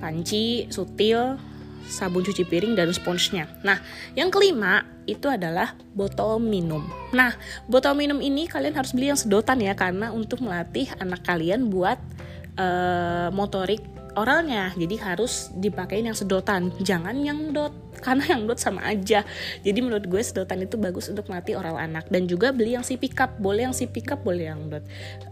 panci 0.00 0.64
sutil 0.72 1.36
sabun 1.90 2.22
cuci 2.22 2.46
piring 2.46 2.78
dan 2.78 2.94
sponsnya. 2.94 3.50
Nah, 3.66 3.82
yang 4.14 4.30
kelima 4.30 4.86
itu 5.10 5.26
adalah 5.26 5.74
botol 5.92 6.38
minum. 6.38 6.86
Nah, 7.10 7.34
botol 7.66 7.98
minum 7.98 8.22
ini 8.22 8.46
kalian 8.46 8.78
harus 8.78 8.94
beli 8.94 9.10
yang 9.10 9.18
sedotan 9.18 9.58
ya 9.58 9.74
karena 9.74 10.14
untuk 10.14 10.38
melatih 10.38 10.86
anak 11.02 11.26
kalian 11.26 11.66
buat 11.66 11.98
uh, 12.56 13.34
motorik 13.34 13.82
oralnya. 14.16 14.74
Jadi 14.74 14.96
harus 14.98 15.50
dipakein 15.54 16.08
yang 16.10 16.18
sedotan. 16.18 16.74
Jangan 16.82 17.14
yang 17.20 17.52
dot 17.54 17.74
karena 18.04 18.36
yang 18.36 18.48
dot 18.48 18.56
sama 18.56 18.86
aja. 18.88 19.22
Jadi 19.60 19.78
menurut 19.84 20.08
gue 20.08 20.22
sedotan 20.24 20.64
itu 20.64 20.80
bagus 20.80 21.12
untuk 21.12 21.28
melatih 21.28 21.60
oral 21.60 21.76
anak. 21.76 22.08
Dan 22.08 22.26
juga 22.26 22.50
beli 22.50 22.74
yang 22.74 22.86
si 22.86 22.96
pickup. 22.96 23.36
Boleh 23.38 23.68
yang 23.68 23.76
si 23.76 23.86
pickup 23.86 24.24
boleh 24.24 24.50
yang 24.50 24.60
dot. 24.72 24.84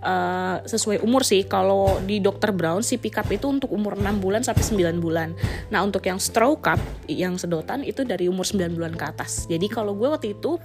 Uh, 0.04 0.60
sesuai 0.68 1.02
umur 1.02 1.24
sih. 1.24 1.46
Kalau 1.48 1.98
di 2.04 2.20
dokter 2.20 2.52
Brown 2.52 2.84
si 2.84 3.00
pickup 3.00 3.26
itu 3.32 3.48
untuk 3.48 3.72
umur 3.72 3.96
6 3.96 4.20
bulan 4.20 4.42
sampai 4.44 4.62
9 4.62 5.00
bulan. 5.02 5.32
Nah 5.72 5.80
untuk 5.82 6.04
yang 6.04 6.20
stroke 6.20 6.68
cup 6.68 6.80
yang 7.08 7.40
sedotan 7.40 7.82
itu 7.82 8.04
dari 8.04 8.28
umur 8.28 8.44
9 8.44 8.76
bulan 8.76 8.92
ke 8.94 9.04
atas. 9.04 9.48
Jadi 9.48 9.66
kalau 9.70 9.96
gue 9.96 10.08
waktu 10.10 10.36
itu 10.36 10.60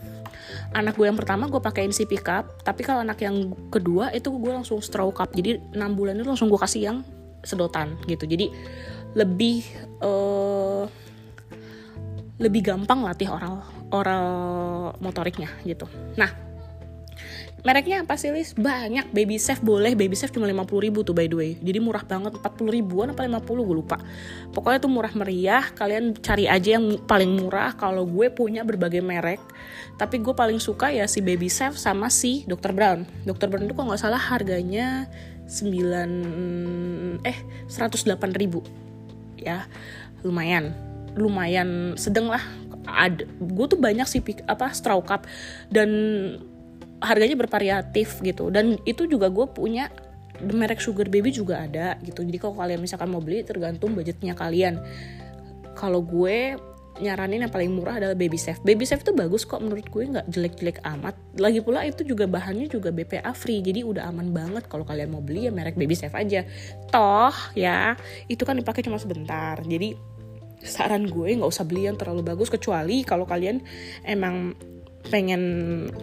anak 0.73 0.97
gue 0.97 1.07
yang 1.07 1.17
pertama 1.17 1.47
gue 1.47 1.61
pakein 1.63 1.95
si 1.95 2.03
pickup. 2.03 2.61
Tapi 2.61 2.81
kalau 2.83 3.01
anak 3.01 3.21
yang 3.23 3.53
kedua 3.71 4.11
itu 4.11 4.27
gue 4.33 4.51
langsung 4.51 4.83
stroke 4.83 5.23
cup. 5.23 5.31
Jadi 5.31 5.61
6 5.71 5.79
bulan 5.97 6.19
itu 6.19 6.27
langsung 6.27 6.51
gue 6.51 6.59
kasih 6.59 6.83
yang 6.91 6.97
sedotan 7.43 7.99
gitu. 8.07 8.25
Jadi 8.25 8.49
lebih 9.13 9.61
uh, 10.01 10.89
lebih 12.41 12.73
gampang 12.73 13.05
latih 13.05 13.29
oral 13.29 13.61
oral 13.93 14.27
motoriknya 14.97 15.53
gitu. 15.63 15.85
Nah 16.17 16.53
mereknya 17.63 18.03
apa 18.03 18.19
sih 18.19 18.29
Lis? 18.29 18.51
Banyak, 18.53 19.15
Baby 19.15 19.39
Safe 19.39 19.63
boleh, 19.63 19.95
Baby 19.95 20.19
Safe 20.19 20.29
cuma 20.35 20.45
50 20.45 20.67
ribu 20.83 20.99
tuh 21.01 21.15
by 21.15 21.31
the 21.31 21.37
way. 21.39 21.51
Jadi 21.63 21.79
murah 21.79 22.03
banget, 22.03 22.35
40 22.35 22.75
ribuan 22.75 23.15
apa 23.15 23.23
50 23.23 23.39
gue 23.39 23.75
lupa. 23.79 23.97
Pokoknya 24.51 24.83
tuh 24.83 24.91
murah 24.91 25.13
meriah, 25.15 25.63
kalian 25.71 26.11
cari 26.19 26.45
aja 26.51 26.75
yang 26.75 26.99
paling 27.07 27.31
murah. 27.31 27.71
Kalau 27.79 28.03
gue 28.03 28.27
punya 28.35 28.67
berbagai 28.67 28.99
merek. 28.99 29.39
Tapi 29.95 30.19
gue 30.19 30.35
paling 30.35 30.59
suka 30.59 30.91
ya 30.91 31.07
si 31.07 31.23
Baby 31.23 31.47
Safe 31.47 31.79
sama 31.79 32.11
si 32.11 32.43
Dr. 32.51 32.75
Brown. 32.75 33.07
Dr. 33.23 33.47
Brown 33.47 33.63
itu 33.63 33.73
kalau 33.73 33.95
nggak 33.95 34.03
salah 34.03 34.19
harganya 34.19 35.07
9 35.53 37.21
eh 37.21 37.37
108 37.69 38.41
ribu. 38.41 38.65
Ya 39.37 39.69
lumayan. 40.25 40.73
Lumayan 41.13 41.93
sedang 41.93 42.33
lah. 42.33 42.41
Ada 42.83 43.29
gue 43.29 43.65
tuh 43.69 43.77
banyak 43.77 44.09
sih 44.09 44.19
apa 44.49 44.73
straw 44.73 44.97
cup. 45.05 45.29
Dan 45.69 45.89
harganya 47.05 47.37
bervariatif 47.37 48.17
gitu. 48.25 48.49
Dan 48.49 48.81
itu 48.89 49.05
juga 49.05 49.29
gue 49.29 49.45
punya 49.45 49.93
merek 50.41 50.81
sugar 50.81 51.07
baby 51.13 51.29
juga 51.29 51.69
ada 51.69 52.01
gitu. 52.01 52.25
Jadi 52.25 52.41
kalau 52.41 52.57
kalian 52.57 52.81
misalkan 52.81 53.13
mau 53.13 53.21
beli 53.21 53.45
tergantung 53.45 53.93
budgetnya 53.93 54.33
kalian. 54.33 54.81
Kalau 55.77 56.01
gue 56.01 56.57
nyaranin 57.01 57.47
yang 57.47 57.53
paling 57.53 57.73
murah 57.73 57.97
adalah 57.97 58.13
baby 58.13 58.37
safe. 58.37 58.61
Baby 58.61 58.85
safe 58.85 59.01
itu 59.01 59.13
bagus 59.17 59.49
kok 59.49 59.63
menurut 59.63 59.87
gue 59.89 60.03
nggak 60.13 60.29
jelek-jelek 60.29 60.77
amat. 60.85 61.17
Lagi 61.41 61.65
pula 61.65 61.81
itu 61.87 62.05
juga 62.05 62.29
bahannya 62.29 62.69
juga 62.69 62.93
BPA 62.93 63.33
free 63.33 63.65
jadi 63.65 63.81
udah 63.81 64.13
aman 64.13 64.29
banget 64.29 64.69
kalau 64.69 64.85
kalian 64.85 65.09
mau 65.09 65.23
beli 65.23 65.49
ya 65.49 65.51
merek 65.53 65.73
baby 65.73 65.97
safe 65.97 66.13
aja. 66.13 66.45
Toh 66.93 67.33
ya 67.57 67.97
itu 68.29 68.45
kan 68.45 68.53
dipakai 68.59 68.85
cuma 68.85 69.01
sebentar. 69.01 69.57
Jadi 69.65 69.97
saran 70.61 71.09
gue 71.09 71.33
nggak 71.33 71.49
usah 71.49 71.65
beli 71.65 71.89
yang 71.89 71.97
terlalu 71.97 72.23
bagus 72.23 72.47
kecuali 72.47 73.01
kalau 73.03 73.27
kalian 73.27 73.59
emang 74.07 74.55
pengen 75.11 75.43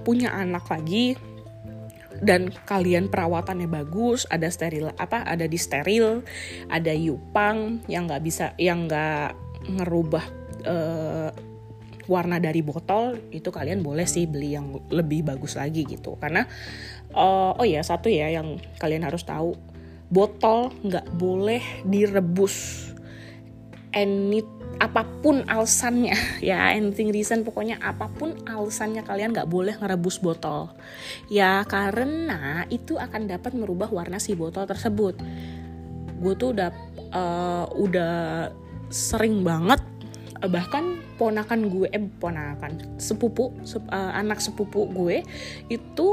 punya 0.04 0.35
anak 0.37 0.68
lagi 0.68 1.16
dan 2.20 2.52
kalian 2.68 3.09
perawatannya 3.09 3.64
bagus 3.64 4.28
ada 4.28 4.52
steril 4.52 4.92
apa 5.00 5.25
ada 5.25 5.49
di 5.49 5.56
steril 5.56 6.20
ada 6.68 6.92
yupang 6.92 7.80
yang 7.88 8.04
nggak 8.04 8.20
bisa 8.20 8.52
yang 8.61 8.85
nggak 8.85 9.32
ngerubah 9.73 10.39
uh, 10.64 11.31
warna 12.11 12.43
dari 12.43 12.59
botol 12.67 13.14
itu 13.31 13.55
kalian 13.55 13.87
boleh 13.87 14.02
sih 14.02 14.26
beli 14.26 14.59
yang 14.59 14.75
lebih 14.90 15.23
bagus 15.23 15.55
lagi 15.55 15.87
gitu. 15.87 16.19
Karena 16.19 16.43
uh, 17.14 17.55
oh 17.55 17.67
ya 17.67 17.87
satu 17.87 18.11
ya 18.11 18.35
yang 18.35 18.59
kalian 18.83 19.07
harus 19.07 19.23
tahu 19.23 19.55
botol 20.11 20.75
nggak 20.83 21.07
boleh 21.14 21.62
direbus. 21.87 22.90
Any 23.95 24.43
apa 24.81 25.05
pun 25.21 25.45
alasannya 25.45 26.17
ya 26.50 26.73
anything 26.73 27.12
reason 27.12 27.45
pokoknya 27.45 27.76
apa 27.85 28.09
pun 28.09 28.33
alasannya 28.49 29.05
kalian 29.05 29.31
nggak 29.31 29.50
boleh 29.50 29.79
ngerebus 29.79 30.19
botol. 30.19 30.75
Ya 31.31 31.62
karena 31.71 32.67
itu 32.75 32.99
akan 32.99 33.31
dapat 33.31 33.55
merubah 33.55 33.87
warna 33.87 34.19
si 34.19 34.35
botol 34.35 34.67
tersebut. 34.67 35.14
Gue 36.21 36.35
tuh 36.37 36.52
udah 36.52 36.71
uh, 37.14 37.67
udah 37.79 38.50
sering 38.90 39.47
banget 39.47 39.79
bahkan 40.49 40.97
ponakan 41.20 41.68
gue 41.68 41.87
eh 41.92 42.00
ponakan 42.00 42.97
sepupu 42.97 43.52
sep, 43.66 43.85
uh, 43.92 44.16
anak 44.16 44.40
sepupu 44.40 44.88
gue 44.88 45.20
itu 45.68 46.09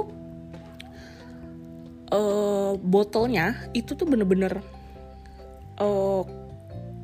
uh, 2.12 2.75
botolnya 2.75 3.55
itu 3.72 3.96
tuh 3.96 4.03
bener-bener 4.03 4.60
uh, 5.79 6.24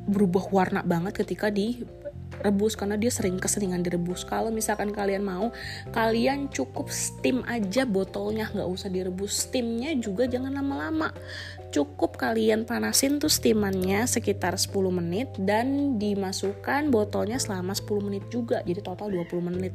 berubah 0.04 0.52
warna 0.52 0.84
banget 0.84 1.24
ketika 1.24 1.48
direbus 1.48 2.76
karena 2.76 3.00
dia 3.00 3.08
sering 3.08 3.40
keseringan 3.40 3.80
direbus. 3.80 4.28
Kalau 4.28 4.52
misalkan 4.52 4.92
kalian 4.92 5.24
mau, 5.24 5.48
kalian 5.96 6.52
cukup 6.52 6.92
steam 6.92 7.40
aja 7.48 7.88
botolnya, 7.88 8.52
nggak 8.52 8.68
usah 8.68 8.92
direbus. 8.92 9.48
Steamnya 9.48 9.96
juga 9.96 10.28
jangan 10.28 10.52
lama-lama 10.52 11.08
cukup 11.74 12.14
kalian 12.14 12.62
panasin 12.62 13.18
tuh 13.18 13.26
steamannya 13.26 14.06
sekitar 14.06 14.54
10 14.54 14.70
menit 14.94 15.34
dan 15.42 15.98
dimasukkan 15.98 16.86
botolnya 16.94 17.42
selama 17.42 17.74
10 17.74 18.06
menit 18.06 18.24
juga. 18.30 18.62
Jadi 18.62 18.78
total 18.78 19.10
20 19.10 19.50
menit. 19.50 19.74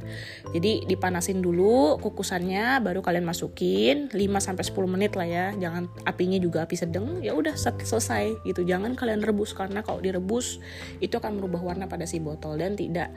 Jadi 0.56 0.88
dipanasin 0.88 1.44
dulu 1.44 2.00
kukusannya 2.00 2.80
baru 2.80 3.04
kalian 3.04 3.28
masukin 3.28 4.08
5 4.16 4.16
sampai 4.40 4.64
10 4.64 4.96
menit 4.96 5.12
lah 5.20 5.28
ya. 5.28 5.46
Jangan 5.60 5.92
apinya 6.08 6.40
juga 6.40 6.64
api 6.64 6.80
sedang. 6.80 7.20
Ya 7.20 7.36
udah 7.36 7.60
selesai 7.60 8.48
gitu. 8.48 8.64
Jangan 8.64 8.96
kalian 8.96 9.20
rebus 9.20 9.52
karena 9.52 9.84
kalau 9.84 10.00
direbus 10.00 10.64
itu 11.04 11.20
akan 11.20 11.36
merubah 11.36 11.60
warna 11.60 11.92
pada 11.92 12.08
si 12.08 12.24
botol. 12.24 12.56
Dan 12.56 12.80
tidak 12.80 13.12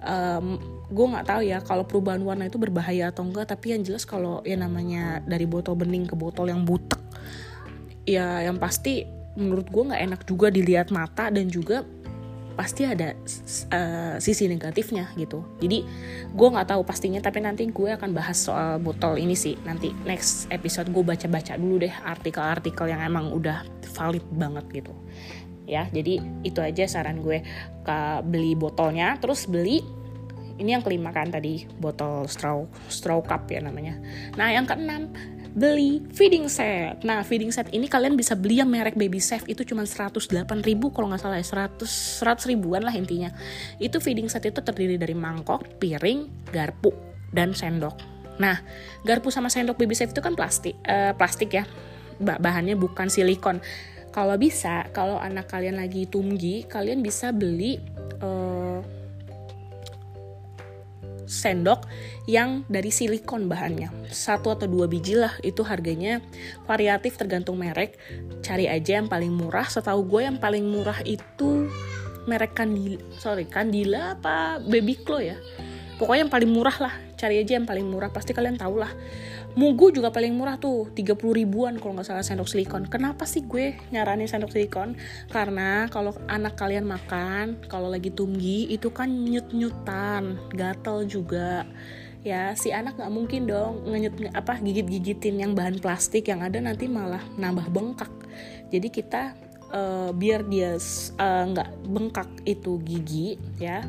um, 0.00 0.56
gue 0.88 1.06
nggak 1.12 1.26
tahu 1.28 1.42
ya 1.44 1.58
kalau 1.60 1.84
perubahan 1.84 2.24
warna 2.24 2.48
itu 2.48 2.56
berbahaya 2.56 3.12
atau 3.12 3.24
enggak 3.24 3.52
tapi 3.52 3.76
yang 3.76 3.84
jelas 3.84 4.08
kalau 4.08 4.44
ya 4.48 4.56
namanya 4.56 5.20
dari 5.24 5.44
botol 5.48 5.76
bening 5.76 6.08
ke 6.08 6.16
botol 6.16 6.48
yang 6.48 6.64
butek 6.64 7.00
ya 8.04 8.44
yang 8.44 8.60
pasti 8.60 9.04
menurut 9.34 9.66
gue 9.68 9.82
nggak 9.90 10.02
enak 10.12 10.20
juga 10.28 10.46
dilihat 10.48 10.94
mata 10.94 11.28
dan 11.28 11.50
juga 11.50 11.82
pasti 12.54 12.86
ada 12.86 13.18
uh, 13.74 14.16
sisi 14.22 14.46
negatifnya 14.46 15.10
gitu. 15.18 15.42
Jadi 15.58 15.82
gue 16.30 16.48
nggak 16.54 16.70
tahu 16.70 16.86
pastinya 16.86 17.18
tapi 17.18 17.42
nanti 17.42 17.66
gue 17.66 17.90
akan 17.90 18.14
bahas 18.14 18.38
soal 18.38 18.78
botol 18.78 19.18
ini 19.18 19.34
sih. 19.34 19.58
Nanti 19.66 19.90
next 20.06 20.46
episode 20.54 20.88
gue 20.94 21.02
baca-baca 21.02 21.58
dulu 21.58 21.82
deh 21.82 21.90
artikel-artikel 21.90 22.86
yang 22.86 23.02
emang 23.02 23.34
udah 23.34 23.66
valid 23.98 24.22
banget 24.38 24.64
gitu. 24.70 24.94
Ya 25.66 25.90
jadi 25.90 26.22
itu 26.46 26.62
aja 26.62 26.86
saran 26.86 27.26
gue. 27.26 27.42
Ke 27.82 28.22
beli 28.22 28.54
botolnya 28.54 29.18
terus 29.18 29.50
beli 29.50 29.82
ini 30.54 30.70
yang 30.70 30.86
kelima 30.86 31.10
kan 31.10 31.34
tadi 31.34 31.66
botol 31.82 32.30
straw 32.30 32.70
straw 32.86 33.18
cup 33.18 33.50
ya 33.50 33.66
namanya. 33.66 33.98
Nah 34.38 34.54
yang 34.54 34.70
keenam 34.70 35.10
beli 35.54 36.02
feeding 36.10 36.50
set. 36.50 37.06
Nah, 37.06 37.22
feeding 37.22 37.54
set 37.54 37.70
ini 37.70 37.86
kalian 37.86 38.18
bisa 38.18 38.34
beli 38.34 38.58
yang 38.58 38.66
merek 38.66 38.98
Baby 38.98 39.22
Safe 39.22 39.46
itu 39.46 39.62
cuma 39.62 39.86
108 39.86 40.18
ribu 40.66 40.90
kalau 40.90 41.06
nggak 41.14 41.22
salah 41.22 41.38
ya 41.38 41.46
100 41.46 41.78
100 41.78 42.50
ribuan 42.50 42.82
lah 42.82 42.90
intinya. 42.90 43.30
Itu 43.78 44.02
feeding 44.02 44.26
set 44.26 44.50
itu 44.50 44.58
terdiri 44.58 44.98
dari 44.98 45.14
mangkok, 45.14 45.78
piring, 45.78 46.50
garpu 46.50 46.90
dan 47.30 47.54
sendok. 47.54 47.94
Nah, 48.42 48.58
garpu 49.06 49.30
sama 49.30 49.46
sendok 49.46 49.78
Baby 49.78 49.94
Safe 49.94 50.10
itu 50.10 50.18
kan 50.18 50.34
plastik, 50.34 50.74
uh, 50.90 51.14
plastik 51.14 51.54
ya. 51.54 51.64
Bahannya 52.18 52.74
bukan 52.74 53.06
silikon. 53.06 53.62
Kalau 54.14 54.38
bisa, 54.38 54.86
kalau 54.94 55.18
anak 55.18 55.50
kalian 55.50 55.78
lagi 55.78 56.06
tumgi, 56.06 56.66
kalian 56.70 57.02
bisa 57.02 57.34
beli 57.34 57.82
uh, 58.22 58.78
sendok 61.26 61.86
yang 62.24 62.64
dari 62.70 62.88
silikon 62.88 63.50
bahannya. 63.50 63.90
Satu 64.08 64.52
atau 64.54 64.64
dua 64.70 64.88
biji 64.88 65.18
lah 65.18 65.34
itu 65.44 65.60
harganya. 65.66 66.24
Variatif 66.64 67.20
tergantung 67.20 67.60
merek. 67.60 67.96
Cari 68.40 68.70
aja 68.70 69.02
yang 69.02 69.08
paling 69.10 69.32
murah. 69.32 69.68
Setahu 69.68 70.04
gue 70.08 70.26
yang 70.28 70.38
paling 70.40 70.64
murah 70.64 71.00
itu 71.04 71.68
merek 72.24 72.56
Kandila 72.56 73.04
sorry 73.20 73.44
Kandila 73.44 74.16
apa 74.16 74.56
Baby 74.64 74.96
Claw 74.96 75.20
ya? 75.20 75.36
Pokoknya 76.00 76.26
yang 76.26 76.32
paling 76.32 76.50
murah 76.50 76.76
lah 76.80 76.94
cari 77.14 77.40
aja 77.40 77.56
yang 77.56 77.66
paling 77.66 77.86
murah 77.86 78.10
pasti 78.10 78.36
kalian 78.36 78.58
tahu 78.58 78.82
lah. 78.82 78.92
Mugu 79.54 79.94
juga 79.94 80.10
paling 80.10 80.34
murah 80.34 80.58
tuh 80.58 80.90
30 80.98 81.14
ribuan 81.14 81.78
kalau 81.78 81.94
nggak 81.94 82.10
salah 82.10 82.26
sendok 82.26 82.50
silikon. 82.50 82.90
Kenapa 82.90 83.22
sih 83.22 83.46
gue 83.46 83.78
nyaranin 83.94 84.26
sendok 84.26 84.50
silikon? 84.50 84.98
Karena 85.30 85.86
kalau 85.94 86.10
anak 86.26 86.58
kalian 86.58 86.82
makan 86.84 87.62
kalau 87.70 87.86
lagi 87.86 88.10
tumgi 88.10 88.66
itu 88.66 88.90
kan 88.90 89.06
nyut-nyutan 89.06 90.42
gatel 90.50 91.06
juga. 91.06 91.62
Ya 92.26 92.56
si 92.58 92.74
anak 92.74 92.98
nggak 92.98 93.12
mungkin 93.14 93.46
dong 93.46 93.86
ngenyut 93.86 94.34
apa 94.34 94.58
gigit 94.58 94.88
gigitin 94.88 95.38
yang 95.38 95.52
bahan 95.52 95.78
plastik 95.78 96.26
yang 96.26 96.42
ada 96.42 96.58
nanti 96.58 96.90
malah 96.90 97.22
nambah 97.38 97.70
bengkak. 97.70 98.10
Jadi 98.74 98.90
kita 98.90 99.38
uh, 99.74 100.10
biar 100.14 100.46
dia 100.46 100.78
eh, 100.78 101.42
nggak 101.50 101.68
uh, 101.68 101.76
bengkak 101.90 102.30
itu 102.46 102.78
gigi 102.86 103.38
ya 103.58 103.82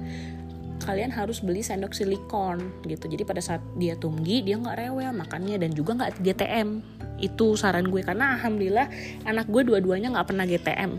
kalian 0.83 1.13
harus 1.13 1.39
beli 1.39 1.63
sendok 1.63 1.95
silikon 1.95 2.83
gitu. 2.83 3.07
Jadi 3.07 3.23
pada 3.23 3.39
saat 3.39 3.63
dia 3.79 3.95
tumgi 3.95 4.43
dia 4.43 4.59
nggak 4.59 4.77
rewel 4.87 5.11
makannya 5.15 5.55
dan 5.61 5.71
juga 5.71 5.95
nggak 5.95 6.19
GTM 6.23 6.95
itu 7.19 7.55
saran 7.55 7.87
gue 7.87 8.03
karena 8.03 8.35
alhamdulillah 8.35 8.87
anak 9.23 9.47
gue 9.47 9.63
dua-duanya 9.63 10.11
nggak 10.11 10.27
pernah 10.35 10.43
GTM 10.43 10.91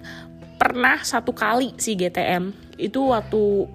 pernah 0.56 0.96
satu 1.04 1.36
kali 1.36 1.76
si 1.76 1.92
GTM 1.92 2.52
itu 2.80 3.12
waktu 3.12 3.68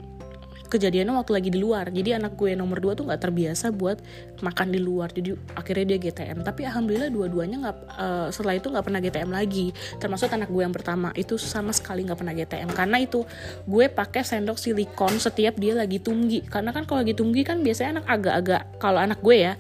kejadiannya 0.71 1.11
waktu 1.11 1.31
lagi 1.35 1.49
di 1.51 1.59
luar. 1.59 1.91
Jadi 1.91 2.15
anak 2.15 2.39
gue 2.39 2.55
nomor 2.55 2.79
dua 2.79 2.95
tuh 2.95 3.03
nggak 3.11 3.21
terbiasa 3.27 3.75
buat 3.75 3.99
makan 4.39 4.71
di 4.71 4.79
luar. 4.79 5.11
Jadi 5.11 5.35
akhirnya 5.51 5.95
dia 5.95 5.99
GTM 6.07 6.47
tapi 6.47 6.63
alhamdulillah 6.63 7.11
dua-duanya 7.11 7.57
nggak 7.67 7.77
uh, 7.99 8.27
setelah 8.31 8.55
itu 8.55 8.71
nggak 8.71 8.85
pernah 8.87 8.99
GTM 9.03 9.29
lagi. 9.35 9.67
Termasuk 9.99 10.31
anak 10.31 10.47
gue 10.47 10.63
yang 10.63 10.71
pertama 10.71 11.11
itu 11.19 11.35
sama 11.35 11.75
sekali 11.75 12.07
nggak 12.07 12.19
pernah 12.23 12.31
GTM 12.31 12.69
karena 12.71 12.97
itu 13.03 13.27
gue 13.67 13.85
pakai 13.91 14.23
sendok 14.23 14.55
silikon 14.55 15.19
setiap 15.19 15.59
dia 15.59 15.75
lagi 15.75 15.99
tumgi 15.99 16.47
karena 16.47 16.71
kan 16.71 16.87
kalau 16.87 17.03
lagi 17.03 17.11
tumgi 17.11 17.43
kan 17.43 17.59
biasanya 17.59 17.99
anak 17.99 18.05
agak-agak 18.07 18.61
kalau 18.79 18.99
anak 19.03 19.19
gue 19.19 19.51
ya 19.51 19.53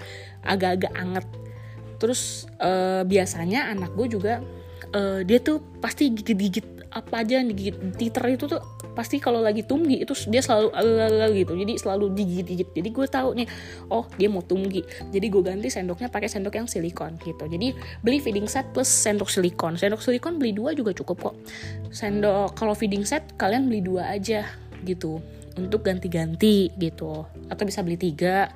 agak-agak 0.47 0.95
anget. 0.95 1.25
Terus 1.99 2.49
uh, 2.57 3.03
biasanya 3.03 3.69
anak 3.69 3.93
gue 3.93 4.07
juga 4.09 4.41
uh, 4.95 5.19
dia 5.21 5.39
tuh 5.43 5.59
pasti 5.79 6.09
gigit-gigit 6.09 6.70
apa 6.91 7.23
aja 7.23 7.39
yang 7.39 7.47
digigit 7.47 7.79
titer 7.95 8.35
itu 8.35 8.51
tuh 8.51 8.59
pasti 8.91 9.23
kalau 9.23 9.39
lagi 9.39 9.63
tumgi 9.63 10.03
itu 10.03 10.11
dia 10.27 10.43
selalu 10.43 10.69
alal 10.75 11.31
gitu. 11.31 11.55
Jadi 11.55 11.73
selalu 11.79 12.11
digigit-gigit. 12.11 12.69
Jadi 12.75 12.89
gue 12.91 13.07
tahu 13.07 13.29
nih 13.39 13.47
oh 13.87 14.03
dia 14.19 14.27
mau 14.27 14.43
tumgi. 14.43 14.83
Jadi 15.09 15.25
gue 15.31 15.41
ganti 15.41 15.71
sendoknya 15.71 16.11
pakai 16.11 16.27
sendok 16.27 16.59
yang 16.59 16.67
silikon 16.67 17.15
gitu. 17.23 17.47
Jadi 17.47 17.71
beli 18.03 18.19
feeding 18.19 18.45
set 18.45 18.75
plus 18.75 18.91
sendok 18.91 19.31
silikon. 19.31 19.79
Sendok 19.79 20.03
silikon 20.03 20.35
beli 20.35 20.51
dua 20.51 20.75
juga 20.75 20.91
cukup 20.91 21.31
kok. 21.31 21.35
Sendok 21.95 22.59
kalau 22.59 22.75
feeding 22.75 23.07
set 23.07 23.23
kalian 23.39 23.71
beli 23.71 23.79
dua 23.79 24.11
aja 24.11 24.43
gitu. 24.83 25.23
Untuk 25.55 25.87
ganti-ganti 25.87 26.71
gitu. 26.75 27.23
Atau 27.47 27.63
bisa 27.63 27.79
beli 27.83 27.95
tiga. 27.95 28.51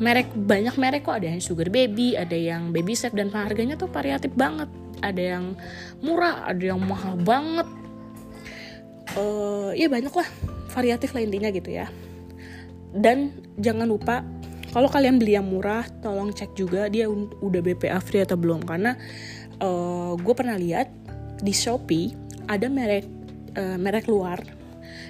Merek 0.00 0.32
banyak 0.32 0.80
merek 0.80 1.04
kok. 1.04 1.20
Ada 1.20 1.36
yang 1.36 1.44
sugar 1.44 1.68
baby 1.68 2.16
ada 2.16 2.36
yang 2.36 2.72
baby 2.72 2.96
set 2.96 3.12
dan 3.12 3.28
harganya 3.28 3.76
tuh 3.76 3.92
variatif 3.92 4.32
banget 4.32 4.68
ada 5.00 5.22
yang 5.38 5.58
murah 6.02 6.48
ada 6.48 6.64
yang 6.74 6.80
mahal 6.82 7.14
banget. 7.20 7.68
Uh, 9.16 9.72
ya 9.74 9.88
banyak 9.88 10.12
lah. 10.12 10.28
Variatif 10.72 11.16
lah 11.16 11.22
intinya 11.24 11.48
gitu 11.50 11.70
ya. 11.72 11.86
Dan 12.92 13.32
jangan 13.60 13.88
lupa 13.88 14.24
kalau 14.68 14.88
kalian 14.92 15.16
beli 15.16 15.36
yang 15.36 15.48
murah 15.48 15.88
tolong 16.04 16.28
cek 16.32 16.52
juga 16.52 16.92
dia 16.92 17.08
udah 17.08 17.60
BPA 17.64 17.98
free 18.04 18.22
atau 18.24 18.36
belum. 18.36 18.64
Karena 18.66 18.96
uh, 19.62 20.14
gue 20.18 20.34
pernah 20.36 20.58
lihat 20.58 20.90
di 21.38 21.54
Shopee 21.54 22.12
ada 22.50 22.66
merek 22.66 23.06
uh, 23.56 23.78
merek 23.78 24.10
luar 24.10 24.57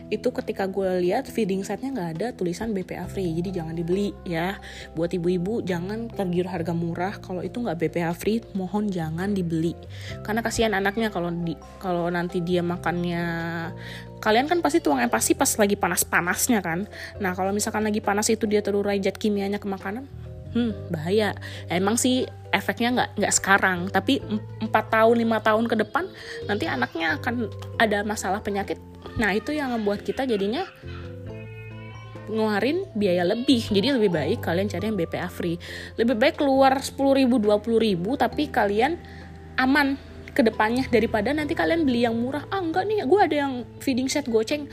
itu 0.08 0.28
ketika 0.32 0.64
gue 0.64 1.04
lihat 1.04 1.28
feeding 1.28 1.60
setnya 1.60 1.92
nggak 1.92 2.10
ada 2.16 2.26
tulisan 2.32 2.72
BPA 2.72 3.04
free 3.08 3.36
jadi 3.40 3.62
jangan 3.62 3.74
dibeli 3.76 4.16
ya. 4.24 4.56
Buat 4.96 5.16
ibu-ibu 5.16 5.60
jangan 5.64 6.08
tergiur 6.08 6.48
harga 6.48 6.72
murah. 6.72 7.20
Kalau 7.20 7.44
itu 7.44 7.60
nggak 7.60 7.76
BPA 7.76 8.12
free 8.16 8.40
mohon 8.56 8.88
jangan 8.88 9.36
dibeli. 9.36 9.76
Karena 10.24 10.40
kasihan 10.40 10.72
anaknya 10.72 11.12
kalau 11.12 11.28
di 11.32 11.52
kalau 11.76 12.08
nanti 12.08 12.40
dia 12.40 12.64
makannya 12.64 13.22
kalian 14.18 14.50
kan 14.50 14.58
pasti 14.64 14.82
tuang 14.82 14.98
empasi 14.98 15.36
pas 15.36 15.50
lagi 15.60 15.76
panas-panasnya 15.76 16.60
kan. 16.64 16.88
Nah 17.20 17.36
kalau 17.36 17.52
misalkan 17.52 17.84
lagi 17.84 18.00
panas 18.00 18.32
itu 18.32 18.48
dia 18.48 18.64
terurai 18.64 18.98
zat 18.98 19.20
kimianya 19.20 19.60
ke 19.60 19.68
makanan 19.68 20.27
hmm 20.55 20.93
bahaya. 20.93 21.37
Emang 21.69 21.97
sih 22.00 22.25
efeknya 22.52 22.88
nggak 22.95 23.11
nggak 23.21 23.35
sekarang. 23.35 23.78
Tapi 23.93 24.21
empat 24.62 24.93
tahun 24.93 25.17
lima 25.21 25.40
tahun 25.43 25.69
ke 25.69 25.76
depan 25.85 26.09
nanti 26.49 26.64
anaknya 26.64 27.21
akan 27.21 27.49
ada 27.76 28.05
masalah 28.05 28.40
penyakit. 28.40 28.81
Nah 29.21 29.35
itu 29.35 29.52
yang 29.52 29.75
membuat 29.75 30.05
kita 30.05 30.25
jadinya 30.25 30.64
ngeluarin 32.28 32.85
biaya 32.93 33.25
lebih. 33.25 33.73
Jadi 33.73 33.88
lebih 33.97 34.12
baik 34.12 34.38
kalian 34.45 34.69
cari 34.69 34.85
yang 34.93 34.97
BPA 34.97 35.28
free. 35.33 35.57
Lebih 35.97 36.17
baik 36.17 36.37
keluar 36.40 36.76
10 36.78 36.95
ribu 37.17 37.40
20 37.40 37.81
ribu 37.81 38.14
tapi 38.21 38.52
kalian 38.52 39.00
aman 39.59 39.97
ke 40.37 40.45
depannya 40.47 40.87
daripada 40.87 41.35
nanti 41.35 41.57
kalian 41.57 41.83
beli 41.83 42.07
yang 42.07 42.14
murah. 42.14 42.47
Ah 42.52 42.62
enggak 42.62 42.87
nih 42.87 43.02
gue 43.02 43.21
ada 43.21 43.37
yang 43.49 43.52
feeding 43.83 44.07
set 44.07 44.28
goceng. 44.28 44.69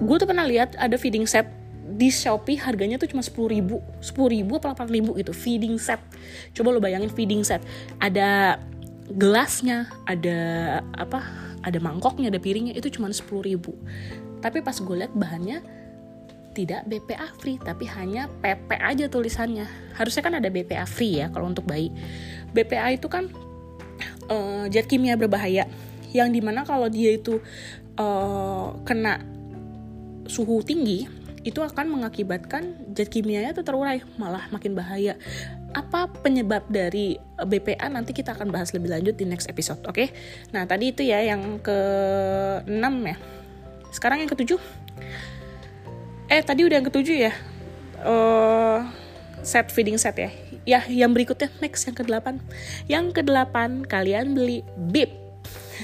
Gue 0.00 0.16
tuh 0.16 0.24
pernah 0.24 0.46
lihat 0.46 0.72
ada 0.78 0.96
feeding 0.96 1.28
set 1.28 1.44
di 1.86 2.10
Shopee 2.10 2.58
harganya 2.58 2.98
tuh 2.98 3.06
cuma 3.06 3.22
10 3.22 3.36
ribu 3.54 3.78
10 4.02 4.34
ribu 4.34 4.58
apa 4.58 4.74
8 4.74 4.90
ribu 4.90 5.14
itu 5.14 5.30
feeding 5.30 5.78
set. 5.78 6.02
Coba 6.50 6.74
lo 6.74 6.82
bayangin 6.82 7.10
feeding 7.12 7.46
set. 7.46 7.62
Ada 8.02 8.58
gelasnya 9.06 9.86
ada 10.10 10.38
apa 10.98 11.22
ada 11.62 11.78
mangkoknya 11.78 12.34
ada 12.34 12.42
piringnya 12.42 12.74
itu 12.74 12.90
cuma 12.90 13.06
10 13.10 13.22
ribu. 13.46 13.78
Tapi 14.42 14.60
pas 14.60 14.74
gue 14.74 14.96
liat 14.98 15.14
bahannya 15.14 15.62
tidak 16.56 16.88
BPA 16.88 17.28
free 17.38 17.60
tapi 17.60 17.86
hanya 17.86 18.26
PP 18.42 18.70
aja 18.82 19.06
tulisannya. 19.06 19.66
Harusnya 19.94 20.22
kan 20.26 20.34
ada 20.42 20.48
BPA 20.50 20.84
free 20.88 21.22
ya 21.22 21.30
kalau 21.30 21.46
untuk 21.46 21.64
bayi. 21.68 21.94
BPA 22.50 22.98
itu 22.98 23.06
kan 23.06 23.30
uh, 24.26 24.66
zat 24.72 24.90
kimia 24.90 25.14
berbahaya 25.14 25.70
yang 26.10 26.32
di 26.32 26.40
mana 26.40 26.64
kalau 26.64 26.88
dia 26.88 27.14
itu 27.14 27.38
uh, 28.00 28.72
kena 28.88 29.20
suhu 30.26 30.64
tinggi 30.64 31.25
itu 31.46 31.62
akan 31.62 31.86
mengakibatkan 31.94 32.74
zat 32.90 33.06
kimianya 33.06 33.54
itu 33.54 33.62
terurai 33.62 34.02
malah 34.18 34.50
makin 34.50 34.74
bahaya. 34.74 35.14
Apa 35.70 36.10
penyebab 36.10 36.66
dari 36.66 37.14
eh, 37.14 37.46
BPA 37.46 37.86
nanti 37.86 38.10
kita 38.10 38.34
akan 38.34 38.50
bahas 38.50 38.74
lebih 38.74 38.90
lanjut 38.90 39.14
di 39.14 39.22
next 39.22 39.46
episode 39.46 39.78
oke? 39.86 39.94
Okay? 39.94 40.10
nah 40.50 40.66
tadi 40.66 40.90
itu 40.90 41.06
ya 41.06 41.22
yang 41.22 41.62
ke 41.62 41.78
6 42.66 42.74
ya. 42.82 43.16
Sekarang 43.94 44.18
yang 44.18 44.30
ketujuh? 44.30 44.58
Eh 46.26 46.42
tadi 46.42 46.66
udah 46.66 46.82
yang 46.82 46.88
ketujuh 46.90 47.16
ya? 47.30 47.32
Uh, 48.02 48.82
set 49.46 49.70
feeding 49.70 49.94
set 49.94 50.18
ya? 50.18 50.30
Ya 50.66 50.82
yang 50.90 51.14
berikutnya 51.14 51.46
next 51.62 51.86
yang 51.86 51.94
ke 51.94 52.02
delapan 52.02 52.42
yang 52.90 53.14
ke 53.14 53.22
delapan 53.22 53.86
kalian 53.86 54.34
beli 54.34 54.66
bib 54.74 55.25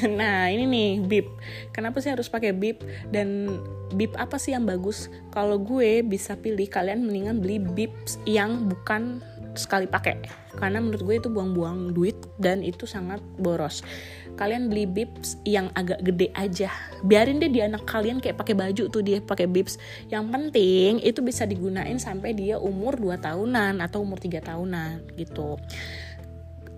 Nah 0.19 0.49
ini 0.49 0.65
nih 0.69 0.91
bib. 1.05 1.27
Kenapa 1.75 2.01
sih 2.01 2.13
harus 2.13 2.29
pakai 2.29 2.53
bib 2.55 2.81
dan 3.13 3.59
bib 3.95 4.13
apa 4.17 4.41
sih 4.41 4.57
yang 4.57 4.65
bagus? 4.65 5.13
Kalau 5.35 5.61
gue 5.61 6.01
bisa 6.05 6.37
pilih 6.39 6.67
kalian 6.69 7.05
mendingan 7.05 7.41
beli 7.43 7.61
bib 7.61 7.93
yang 8.25 8.69
bukan 8.69 9.21
sekali 9.53 9.85
pakai 9.85 10.17
karena 10.57 10.81
menurut 10.81 11.05
gue 11.05 11.17
itu 11.21 11.29
buang-buang 11.29 11.93
duit 11.93 12.17
dan 12.41 12.65
itu 12.65 12.89
sangat 12.89 13.21
boros. 13.37 13.85
Kalian 14.33 14.73
beli 14.73 14.89
bibs 14.89 15.37
yang 15.45 15.69
agak 15.77 16.01
gede 16.01 16.33
aja. 16.33 16.73
Biarin 17.05 17.37
deh 17.37 17.53
di 17.53 17.61
anak 17.61 17.85
kalian 17.85 18.17
kayak 18.17 18.41
pakai 18.41 18.57
baju 18.57 18.89
tuh 18.89 19.05
dia 19.05 19.21
pakai 19.21 19.45
bibs. 19.45 19.77
Yang 20.09 20.25
penting 20.33 20.91
itu 21.05 21.21
bisa 21.21 21.45
digunain 21.45 22.01
sampai 22.01 22.33
dia 22.33 22.57
umur 22.57 22.97
2 22.97 23.21
tahunan 23.21 23.85
atau 23.85 24.01
umur 24.01 24.17
3 24.17 24.41
tahunan 24.41 25.21
gitu. 25.21 25.61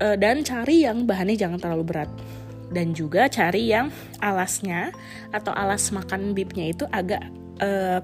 Eh, 0.03 0.19
dan 0.19 0.43
cari 0.43 0.83
yang 0.83 1.07
bahannya 1.07 1.39
jangan 1.39 1.63
terlalu 1.63 1.85
berat 1.87 2.11
dan 2.75 2.91
juga 2.91 3.31
cari 3.31 3.71
yang 3.71 3.95
alasnya 4.19 4.91
atau 5.31 5.55
alas 5.55 5.95
makan 5.95 6.35
bibnya 6.35 6.75
itu 6.75 6.85
agak 6.91 7.23
uh, 7.63 8.03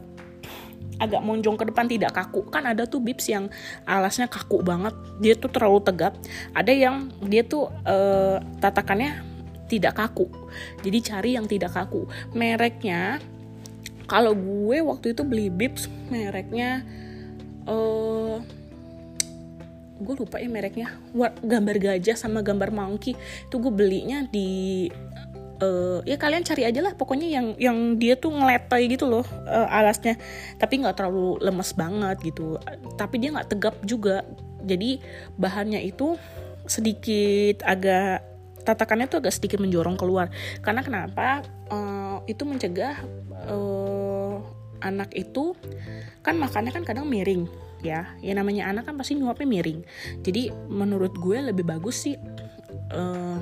agak 1.01 1.25
monjong 1.25 1.57
ke 1.57 1.65
depan 1.67 1.89
tidak 1.89 2.13
kaku. 2.15 2.47
Kan 2.53 2.69
ada 2.69 2.85
tuh 2.87 3.01
bibs 3.01 3.27
yang 3.27 3.49
alasnya 3.89 4.29
kaku 4.29 4.61
banget 4.61 4.95
dia 5.19 5.35
tuh 5.35 5.51
terlalu 5.51 5.81
tegap. 5.83 6.15
Ada 6.55 6.71
yang 6.71 7.11
dia 7.27 7.43
tuh 7.43 7.73
uh, 7.89 8.39
tatakannya 8.61 9.27
tidak 9.67 9.97
kaku. 9.97 10.29
Jadi 10.85 10.99
cari 11.01 11.31
yang 11.35 11.49
tidak 11.49 11.75
kaku. 11.75 12.05
Mereknya 12.37 13.19
kalau 14.07 14.37
gue 14.37 14.79
waktu 14.85 15.17
itu 15.17 15.23
beli 15.25 15.49
bibs 15.49 15.87
mereknya 16.11 16.85
uh, 17.67 18.43
gue 20.01 20.15
lupa 20.17 20.41
ya 20.41 20.49
mereknya. 20.49 20.97
Gambar 21.45 21.77
gajah 21.77 22.17
sama 22.17 22.41
gambar 22.41 22.73
monkey. 22.73 23.15
Itu 23.47 23.61
gue 23.61 23.73
belinya 23.73 24.25
di 24.27 24.89
uh, 25.61 26.01
ya 26.09 26.17
kalian 26.17 26.43
cari 26.43 26.65
aja 26.65 26.81
lah. 26.81 26.97
Pokoknya 26.97 27.29
yang 27.29 27.47
yang 27.61 27.79
dia 28.01 28.17
tuh 28.17 28.33
ngeletai 28.33 28.89
gitu 28.89 29.07
loh 29.07 29.25
uh, 29.47 29.69
alasnya. 29.69 30.17
Tapi 30.57 30.81
nggak 30.83 30.97
terlalu 30.97 31.39
lemes 31.45 31.71
banget 31.77 32.17
gitu. 32.25 32.57
Tapi 32.97 33.15
dia 33.21 33.31
nggak 33.37 33.49
tegap 33.53 33.77
juga. 33.85 34.25
Jadi 34.65 35.01
bahannya 35.37 35.81
itu 35.85 36.17
sedikit 36.65 37.65
agak 37.65 38.25
tatakannya 38.65 39.09
tuh 39.09 39.25
agak 39.25 39.37
sedikit 39.37 39.61
menjorong 39.61 39.97
keluar. 40.01 40.33
Karena 40.65 40.81
kenapa? 40.81 41.45
Uh, 41.71 42.19
itu 42.27 42.43
mencegah 42.43 42.99
uh, 43.47 44.43
anak 44.81 45.13
itu 45.13 45.53
kan 46.25 46.37
makannya 46.37 46.73
kan 46.73 46.85
kadang 46.85 47.07
miring 47.09 47.49
ya. 47.81 48.15
Ya 48.21 48.33
namanya 48.37 48.71
anak 48.71 48.89
kan 48.89 48.95
pasti 48.97 49.17
nyuapnya 49.17 49.49
miring. 49.49 49.81
Jadi 50.25 50.53
menurut 50.69 51.15
gue 51.17 51.39
lebih 51.53 51.65
bagus 51.67 52.09
sih 52.09 52.15
uh, 52.95 53.39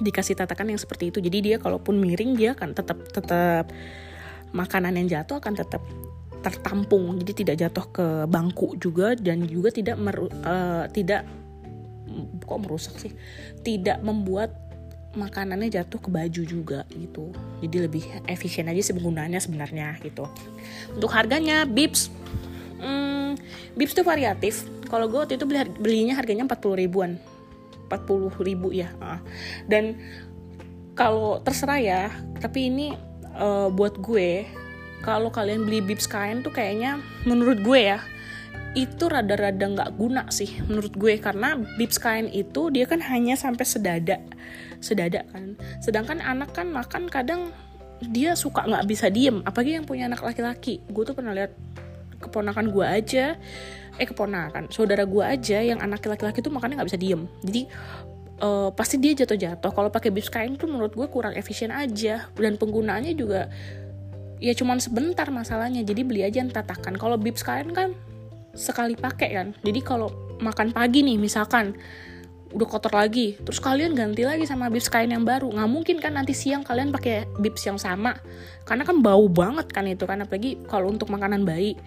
dikasih 0.00 0.34
tatakan 0.38 0.68
yang 0.72 0.80
seperti 0.80 1.12
itu. 1.12 1.18
Jadi 1.20 1.38
dia 1.52 1.56
kalaupun 1.60 2.00
miring 2.00 2.34
dia 2.34 2.56
akan 2.56 2.72
tetap 2.72 2.98
tetap 3.12 3.68
makanan 4.50 4.96
yang 4.98 5.06
jatuh 5.20 5.38
akan 5.38 5.54
tetap 5.54 5.82
tertampung. 6.40 7.20
Jadi 7.20 7.44
tidak 7.44 7.56
jatuh 7.60 7.86
ke 7.92 8.06
bangku 8.26 8.74
juga 8.80 9.12
dan 9.14 9.44
juga 9.44 9.68
tidak 9.68 9.96
meru, 10.00 10.26
uh, 10.26 10.88
tidak 10.90 11.28
kok 12.42 12.60
merusak 12.60 12.96
sih? 12.98 13.12
Tidak 13.60 14.00
membuat 14.02 14.70
makanannya 15.10 15.70
jatuh 15.70 15.98
ke 15.98 16.08
baju 16.10 16.42
juga 16.46 16.80
gitu. 16.94 17.34
Jadi 17.62 17.76
lebih 17.82 18.04
efisien 18.30 18.70
aja 18.70 18.78
sih 18.78 18.94
penggunaannya 18.94 19.40
sebenarnya 19.42 19.98
gitu. 20.02 20.26
Untuk 20.94 21.10
harganya 21.10 21.66
bips 21.66 22.10
Bips 23.74 23.94
tuh 23.94 24.06
variatif. 24.06 24.66
Kalau 24.90 25.06
gue 25.06 25.18
waktu 25.22 25.38
itu 25.38 25.46
beli 25.46 25.66
belinya 25.78 26.14
harganya 26.18 26.46
40 26.46 26.82
ribuan. 26.82 27.20
40 27.90 28.30
ribu 28.46 28.70
ya. 28.70 28.90
Dan 29.66 29.98
kalau 30.94 31.40
terserah 31.40 31.80
ya 31.80 32.02
tapi 32.38 32.70
ini 32.70 32.92
uh, 33.38 33.72
buat 33.72 33.96
gue 33.98 34.44
kalau 35.00 35.32
kalian 35.32 35.64
beli 35.64 35.80
Bips 35.80 36.04
kain 36.04 36.44
tuh 36.44 36.52
kayaknya 36.52 37.00
menurut 37.24 37.64
gue 37.64 37.80
ya 37.96 37.98
itu 38.78 39.10
rada-rada 39.10 39.66
nggak 39.66 39.90
guna 39.98 40.30
sih 40.30 40.62
menurut 40.68 40.94
gue. 40.94 41.18
Karena 41.18 41.58
Bips 41.58 41.98
kain 41.98 42.30
itu 42.30 42.70
dia 42.70 42.86
kan 42.86 43.02
hanya 43.02 43.34
sampai 43.34 43.66
sedada 43.66 44.22
sedada 44.80 45.26
kan. 45.32 45.58
Sedangkan 45.82 46.22
anak 46.22 46.54
kan 46.54 46.70
makan 46.70 47.10
kadang 47.10 47.50
dia 48.00 48.32
suka 48.32 48.64
nggak 48.64 48.88
bisa 48.88 49.12
diem 49.12 49.44
apalagi 49.44 49.76
yang 49.76 49.86
punya 49.88 50.06
anak 50.06 50.22
laki-laki. 50.22 50.80
Gue 50.88 51.02
tuh 51.04 51.16
pernah 51.16 51.34
lihat 51.34 51.52
keponakan 52.20 52.70
gue 52.70 52.86
aja. 52.86 53.34
Eh 53.96 54.06
keponakan 54.08 54.68
saudara 54.72 55.04
gue 55.04 55.24
aja 55.24 55.60
yang 55.60 55.80
anak 55.80 56.04
laki-laki 56.04 56.40
tuh 56.40 56.52
makannya 56.52 56.80
nggak 56.80 56.88
bisa 56.88 57.00
diem. 57.00 57.24
Jadi 57.44 57.62
uh, 58.44 58.70
pasti 58.72 58.96
dia 59.00 59.12
jatuh-jatuh. 59.16 59.72
Kalau 59.72 59.88
pakai 59.88 60.12
bibs 60.12 60.28
kain 60.28 60.56
tuh 60.56 60.68
menurut 60.68 60.92
gue 60.92 61.08
kurang 61.08 61.32
efisien 61.36 61.72
aja. 61.72 62.28
Dan 62.36 62.56
penggunaannya 62.60 63.12
juga 63.16 63.48
ya 64.40 64.52
cuman 64.56 64.80
sebentar 64.80 65.28
masalahnya. 65.32 65.84
Jadi 65.84 66.00
beli 66.04 66.24
aja 66.24 66.40
yang 66.44 66.52
tatakan. 66.52 66.96
Kalau 66.96 67.16
bibs 67.16 67.44
kain 67.44 67.72
kan 67.72 67.96
sekali 68.52 68.96
pakai 68.96 69.30
kan. 69.36 69.48
Jadi 69.64 69.80
kalau 69.80 70.08
makan 70.40 70.72
pagi 70.72 71.04
nih 71.04 71.20
misalkan 71.20 71.76
udah 72.50 72.66
kotor 72.66 72.92
lagi. 72.94 73.38
Terus 73.38 73.62
kalian 73.62 73.94
ganti 73.94 74.26
lagi 74.26 74.44
sama 74.46 74.66
bibs 74.68 74.90
kain 74.90 75.10
yang 75.10 75.22
baru. 75.22 75.50
Nggak 75.50 75.70
mungkin 75.70 75.96
kan 76.02 76.18
nanti 76.18 76.34
siang 76.34 76.66
kalian 76.66 76.90
pakai 76.90 77.26
bibs 77.38 77.62
yang 77.66 77.78
sama. 77.78 78.18
Karena 78.66 78.82
kan 78.82 78.98
bau 79.02 79.26
banget 79.30 79.70
kan 79.70 79.86
itu 79.86 80.04
kan 80.06 80.22
apalagi 80.22 80.58
kalau 80.66 80.90
untuk 80.90 81.10
makanan 81.10 81.46
bayi. 81.46 81.78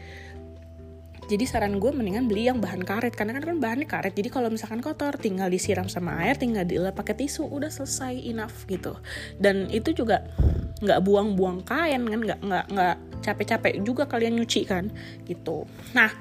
Jadi 1.24 1.48
saran 1.48 1.80
gue 1.80 1.88
mendingan 1.88 2.28
beli 2.28 2.52
yang 2.52 2.60
bahan 2.60 2.84
karet 2.84 3.16
karena 3.16 3.40
kan, 3.40 3.48
kan 3.48 3.58
bahannya 3.64 3.88
karet. 3.88 4.12
Jadi 4.12 4.28
kalau 4.28 4.52
misalkan 4.52 4.84
kotor 4.84 5.16
tinggal 5.16 5.48
disiram 5.48 5.88
sama 5.88 6.20
air 6.20 6.36
tinggal 6.36 6.68
dilap 6.68 7.00
pakai 7.00 7.16
tisu 7.16 7.48
udah 7.48 7.72
selesai 7.72 8.20
enough 8.28 8.68
gitu. 8.68 9.00
Dan 9.40 9.72
itu 9.72 9.96
juga 9.96 10.28
nggak 10.84 11.00
buang-buang 11.00 11.64
kain 11.64 12.04
kan 12.04 12.20
nggak 12.20 12.40
nggak 12.44 12.66
nggak 12.76 12.96
capek-capek 13.24 13.74
juga 13.88 14.04
kalian 14.04 14.36
nyuci 14.36 14.68
kan 14.68 14.92
gitu. 15.24 15.64
Nah 15.96 16.12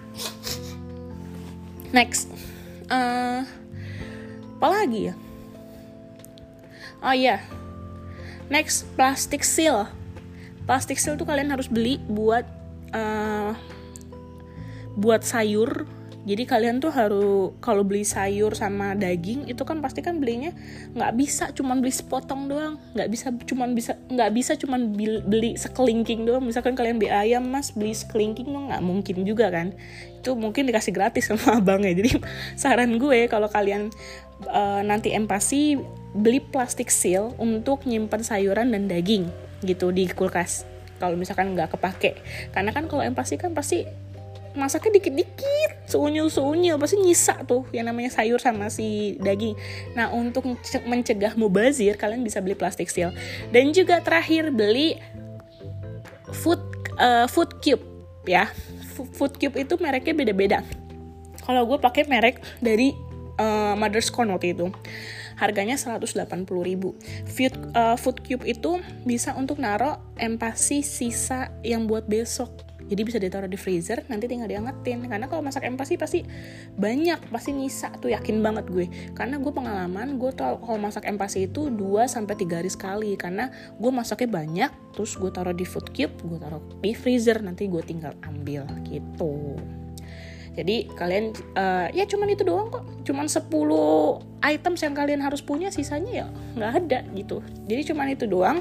next 1.90 2.30
uh, 2.88 3.42
apa 4.62 4.86
lagi 4.86 5.10
ya? 5.10 5.14
Oh 7.02 7.10
iya. 7.10 7.26
Yeah. 7.34 7.40
next 8.46 8.86
plastic 8.94 9.42
seal. 9.42 9.90
Plastic 10.70 11.02
seal 11.02 11.18
tuh 11.18 11.26
kalian 11.26 11.50
harus 11.50 11.66
beli 11.66 11.98
buat 12.06 12.46
uh, 12.94 13.58
buat 14.94 15.26
sayur 15.26 15.82
jadi 16.22 16.46
kalian 16.46 16.78
tuh 16.78 16.94
harus 16.94 17.50
kalau 17.58 17.82
beli 17.82 18.06
sayur 18.06 18.54
sama 18.54 18.94
daging 18.94 19.50
itu 19.50 19.66
kan 19.66 19.82
pasti 19.82 20.06
kan 20.06 20.22
belinya 20.22 20.54
nggak 20.94 21.12
bisa 21.18 21.50
cuman 21.50 21.82
beli 21.82 21.90
sepotong 21.90 22.46
doang. 22.46 22.78
Nggak 22.94 23.08
bisa 23.10 23.26
cuman 23.34 23.74
bisa 23.74 23.98
nggak 24.06 24.30
bisa 24.30 24.52
cuman 24.54 24.94
beli 25.26 25.58
sekelingking 25.58 26.22
doang. 26.22 26.46
Misalkan 26.46 26.78
kalian 26.78 27.02
beli 27.02 27.10
ayam 27.10 27.42
mas 27.50 27.74
beli 27.74 27.90
sekelingking 27.90 28.54
dong 28.54 28.70
nggak 28.70 28.82
mungkin 28.86 29.26
juga 29.26 29.50
kan. 29.50 29.74
Itu 30.22 30.38
mungkin 30.38 30.70
dikasih 30.70 30.94
gratis 30.94 31.26
sama 31.26 31.54
abangnya. 31.58 31.90
Jadi 31.90 32.22
saran 32.54 33.02
gue 33.02 33.26
kalau 33.26 33.50
kalian 33.50 33.90
uh, 34.46 34.78
nanti 34.86 35.10
empasi 35.18 35.82
beli 36.14 36.38
plastik 36.38 36.94
seal 36.94 37.34
untuk 37.34 37.82
nyimpan 37.82 38.22
sayuran 38.22 38.70
dan 38.70 38.86
daging 38.86 39.26
gitu 39.66 39.90
di 39.90 40.06
kulkas. 40.06 40.70
Kalau 41.02 41.18
misalkan 41.18 41.58
nggak 41.58 41.74
kepake. 41.74 42.14
Karena 42.54 42.70
kan 42.70 42.86
kalau 42.86 43.02
empasi 43.02 43.34
kan 43.42 43.58
pasti 43.58 44.01
masaknya 44.52 45.00
dikit-dikit 45.00 45.88
seunyil-seunyil 45.88 46.76
pasti 46.80 46.96
nyisa 47.00 47.44
tuh 47.44 47.68
yang 47.72 47.88
namanya 47.88 48.12
sayur 48.12 48.40
sama 48.40 48.68
si 48.72 49.16
daging. 49.20 49.56
Nah 49.96 50.12
untuk 50.12 50.44
mencegah 50.88 51.36
mubazir 51.36 51.96
kalian 52.00 52.24
bisa 52.24 52.40
beli 52.40 52.56
plastik 52.56 52.88
seal. 52.88 53.12
Dan 53.52 53.72
juga 53.76 54.00
terakhir 54.00 54.52
beli 54.52 54.96
food 56.32 56.60
uh, 56.96 57.28
food 57.28 57.60
cube 57.60 57.82
ya. 58.24 58.48
Food 58.92 59.40
cube 59.40 59.56
itu 59.56 59.74
mereknya 59.80 60.14
beda-beda. 60.16 60.58
Kalau 61.42 61.66
gue 61.66 61.78
pakai 61.80 62.06
merek 62.06 62.38
dari 62.62 62.94
uh, 63.40 63.74
Mother's 63.74 64.08
Corn 64.12 64.30
waktu 64.30 64.54
itu. 64.54 64.70
Harganya 65.36 65.74
180 65.74 66.46
ribu. 66.46 66.94
Food, 67.26 67.56
uh, 67.74 67.98
food 67.98 68.22
cube 68.22 68.46
itu 68.46 68.78
bisa 69.02 69.34
untuk 69.34 69.58
naro 69.58 69.98
empasi 70.14 70.86
sisa 70.86 71.50
yang 71.66 71.90
buat 71.90 72.06
besok 72.06 72.71
jadi 72.88 73.02
bisa 73.02 73.18
ditaruh 73.18 73.50
di 73.50 73.58
freezer 73.58 74.02
nanti 74.08 74.26
tinggal 74.30 74.48
diangetin. 74.50 75.06
Karena 75.06 75.26
kalau 75.26 75.42
masak 75.44 75.66
empasi 75.66 75.98
pasti 75.98 76.24
banyak 76.78 77.18
pasti 77.30 77.50
nyisa 77.54 77.92
tuh 77.98 78.14
yakin 78.14 78.40
banget 78.40 78.66
gue. 78.70 78.86
Karena 79.12 79.38
gue 79.38 79.52
pengalaman 79.52 80.16
gue 80.16 80.32
tau 80.34 80.58
kalau 80.62 80.78
masak 80.78 81.06
empasi 81.06 81.50
itu 81.50 81.68
2 81.68 82.06
sampai 82.08 82.34
tiga 82.38 82.62
hari 82.62 82.70
sekali. 82.70 83.14
Karena 83.14 83.50
gue 83.78 83.90
masaknya 83.90 84.28
banyak 84.30 84.70
terus 84.92 85.16
gue 85.16 85.32
taruh 85.32 85.56
di 85.56 85.64
food 85.64 85.88
cube 85.96 86.12
gue 86.20 86.38
taruh 86.38 86.60
di 86.84 86.92
freezer 86.92 87.40
nanti 87.40 87.66
gue 87.66 87.80
tinggal 87.80 88.12
ambil 88.28 88.68
gitu 88.86 89.56
jadi 90.52 90.84
kalian 90.92 91.32
uh, 91.56 91.88
ya 91.96 92.04
cuman 92.04 92.28
itu 92.28 92.44
doang 92.44 92.68
kok. 92.68 92.84
Cuman 93.08 93.24
10 93.24 93.48
items 94.44 94.80
yang 94.84 94.94
kalian 94.94 95.20
harus 95.24 95.40
punya 95.40 95.72
sisanya 95.72 96.12
ya 96.12 96.26
nggak 96.28 96.72
ada 96.84 96.98
gitu. 97.16 97.40
Jadi 97.64 97.82
cuman 97.92 98.12
itu 98.12 98.28
doang. 98.28 98.60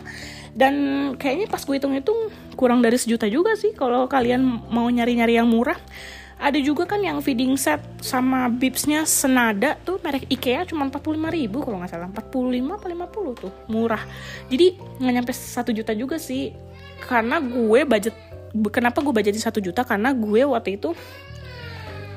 Dan 0.56 0.76
kayaknya 1.20 1.52
pas 1.52 1.60
gue 1.68 1.76
hitung-hitung 1.76 2.32
kurang 2.56 2.80
dari 2.80 2.96
sejuta 2.96 3.28
juga 3.28 3.60
sih 3.60 3.76
kalau 3.76 4.08
kalian 4.08 4.40
mau 4.72 4.88
nyari-nyari 4.88 5.36
yang 5.36 5.52
murah. 5.52 5.78
Ada 6.42 6.58
juga 6.58 6.90
kan 6.90 7.06
yang 7.06 7.22
feeding 7.22 7.54
set 7.54 7.78
sama 8.02 8.50
bibsnya 8.50 9.06
senada 9.06 9.78
tuh 9.86 10.02
merek 10.02 10.26
IKEA 10.26 10.66
cuma 10.66 10.90
45 10.90 11.38
ribu 11.38 11.62
kalau 11.62 11.78
nggak 11.84 11.92
salah. 11.92 12.10
45 12.10 12.82
apa 12.82 12.88
50 12.88 13.44
tuh 13.46 13.54
murah. 13.68 14.04
Jadi 14.48 14.80
nggak 14.80 15.14
nyampe 15.22 15.34
satu 15.36 15.76
juta 15.76 15.92
juga 15.92 16.16
sih. 16.18 16.56
Karena 17.04 17.38
gue 17.44 17.84
budget 17.84 18.16
kenapa 18.72 19.04
gue 19.04 19.14
budgetin 19.14 19.44
satu 19.44 19.60
juta? 19.60 19.84
Karena 19.84 20.16
gue 20.16 20.42
waktu 20.48 20.80
itu 20.80 20.96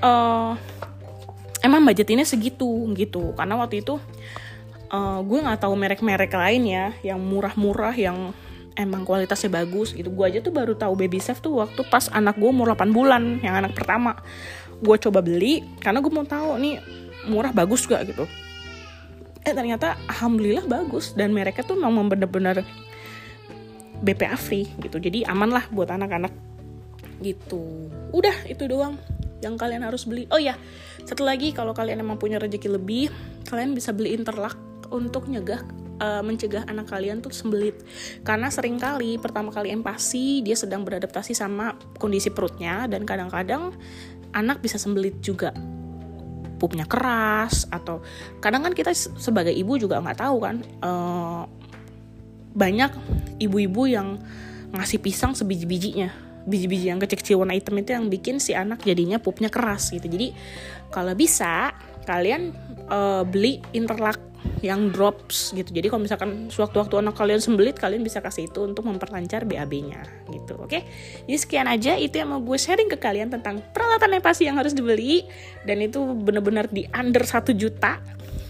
uh, 0.04 0.52
emang 1.64 1.80
budgetinnya 1.80 2.28
segitu 2.28 2.84
gitu. 2.92 3.32
Karena 3.32 3.56
waktu 3.56 3.80
itu 3.80 3.96
uh, 4.92 5.20
gue 5.24 5.38
nggak 5.40 5.64
tahu 5.64 5.74
merek-merek 5.74 6.32
lain 6.36 6.62
ya 6.68 6.86
yang 7.00 7.18
murah-murah 7.18 7.96
yang 7.96 8.36
emang 8.76 9.08
kualitasnya 9.08 9.48
bagus 9.48 9.96
gitu. 9.96 10.12
Gue 10.12 10.28
aja 10.28 10.44
tuh 10.44 10.52
baru 10.52 10.76
tahu 10.76 10.92
baby 10.94 11.18
safe 11.18 11.40
tuh 11.40 11.64
waktu 11.64 11.80
pas 11.88 12.12
anak 12.12 12.36
gue 12.36 12.50
umur 12.50 12.76
8 12.76 12.92
bulan 12.92 13.40
yang 13.40 13.56
anak 13.56 13.72
pertama. 13.72 14.20
Gue 14.84 15.00
coba 15.00 15.24
beli 15.24 15.64
karena 15.80 16.04
gue 16.04 16.12
mau 16.12 16.26
tahu 16.28 16.60
nih 16.60 16.76
murah 17.30 17.56
bagus 17.56 17.88
gak 17.88 18.04
gitu. 18.04 18.28
Eh 19.44 19.52
ternyata 19.52 19.96
alhamdulillah 20.08 20.68
bagus 20.68 21.16
dan 21.16 21.32
mereknya 21.32 21.64
tuh 21.64 21.76
memang 21.80 22.08
bener-bener 22.12 22.64
BPA 24.04 24.36
free 24.36 24.68
gitu. 24.82 25.00
Jadi 25.00 25.24
aman 25.24 25.48
lah 25.48 25.64
buat 25.72 25.88
anak-anak 25.88 26.32
gitu. 27.22 27.88
Udah 28.12 28.34
itu 28.50 28.68
doang 28.68 28.98
yang 29.44 29.60
kalian 29.60 29.84
harus 29.84 30.08
beli. 30.08 30.24
Oh 30.32 30.40
ya 30.40 30.56
satu 31.04 31.22
lagi 31.22 31.52
kalau 31.52 31.76
kalian 31.76 32.00
emang 32.00 32.16
punya 32.16 32.40
rezeki 32.40 32.80
lebih 32.80 33.12
kalian 33.46 33.76
bisa 33.76 33.92
beli 33.92 34.16
interlock 34.16 34.56
untuk 34.88 35.28
nyegah 35.28 35.60
uh, 36.00 36.22
mencegah 36.24 36.64
anak 36.66 36.90
kalian 36.90 37.20
tuh 37.20 37.30
sembelit. 37.30 37.78
Karena 38.26 38.48
sering 38.48 38.80
kali 38.80 39.20
pertama 39.20 39.52
kali 39.52 39.70
empasi 39.70 40.42
dia 40.42 40.56
sedang 40.56 40.82
beradaptasi 40.82 41.36
sama 41.36 41.76
kondisi 42.00 42.32
perutnya 42.32 42.88
dan 42.88 43.04
kadang-kadang 43.04 43.74
anak 44.34 44.64
bisa 44.64 44.80
sembelit 44.80 45.20
juga. 45.20 45.52
Pupnya 46.58 46.88
keras 46.88 47.68
atau 47.68 48.00
kadang 48.40 48.64
kan 48.64 48.72
kita 48.72 48.94
sebagai 48.96 49.52
ibu 49.52 49.76
juga 49.76 50.00
nggak 50.00 50.18
tahu 50.22 50.36
kan 50.40 50.56
uh, 50.80 51.44
banyak 52.54 52.94
ibu-ibu 53.42 53.90
yang 53.90 54.22
ngasih 54.70 55.02
pisang 55.02 55.34
sebiji-bijinya 55.34 56.23
biji-biji 56.44 56.92
yang 56.92 57.00
kecil-kecil 57.00 57.40
warna 57.40 57.56
hitam 57.56 57.76
itu 57.80 57.96
yang 57.96 58.06
bikin 58.12 58.36
si 58.38 58.52
anak 58.52 58.84
jadinya 58.84 59.16
pupnya 59.20 59.48
keras 59.48 59.92
gitu. 59.92 60.04
Jadi 60.04 60.36
kalau 60.92 61.16
bisa 61.16 61.72
kalian 62.04 62.52
uh, 62.92 63.24
beli 63.24 63.64
interlock 63.72 64.20
yang 64.60 64.92
drops 64.92 65.52
gitu. 65.56 65.72
Jadi 65.72 65.88
kalau 65.88 66.04
misalkan 66.04 66.48
sewaktu-waktu 66.52 66.94
anak 67.00 67.16
kalian 67.16 67.40
sembelit 67.40 67.76
kalian 67.76 68.04
bisa 68.04 68.20
kasih 68.20 68.48
itu 68.48 68.64
untuk 68.64 68.84
memperlancar 68.84 69.48
BAB-nya 69.48 70.04
gitu 70.32 70.56
oke? 70.60 70.68
Okay? 70.68 70.82
jadi 71.24 71.38
sekian 71.40 71.66
aja. 71.68 71.92
Itu 71.96 72.20
yang 72.20 72.32
mau 72.32 72.40
gue 72.40 72.56
sharing 72.56 72.88
ke 72.92 73.00
kalian 73.00 73.32
tentang 73.32 73.60
peralatan 73.72 74.20
pasti 74.20 74.48
yang 74.48 74.56
harus 74.60 74.76
dibeli. 74.76 75.24
Dan 75.64 75.80
itu 75.84 76.00
bener-bener 76.00 76.68
di 76.68 76.84
under 76.92 77.24
satu 77.24 77.56
juta 77.56 78.00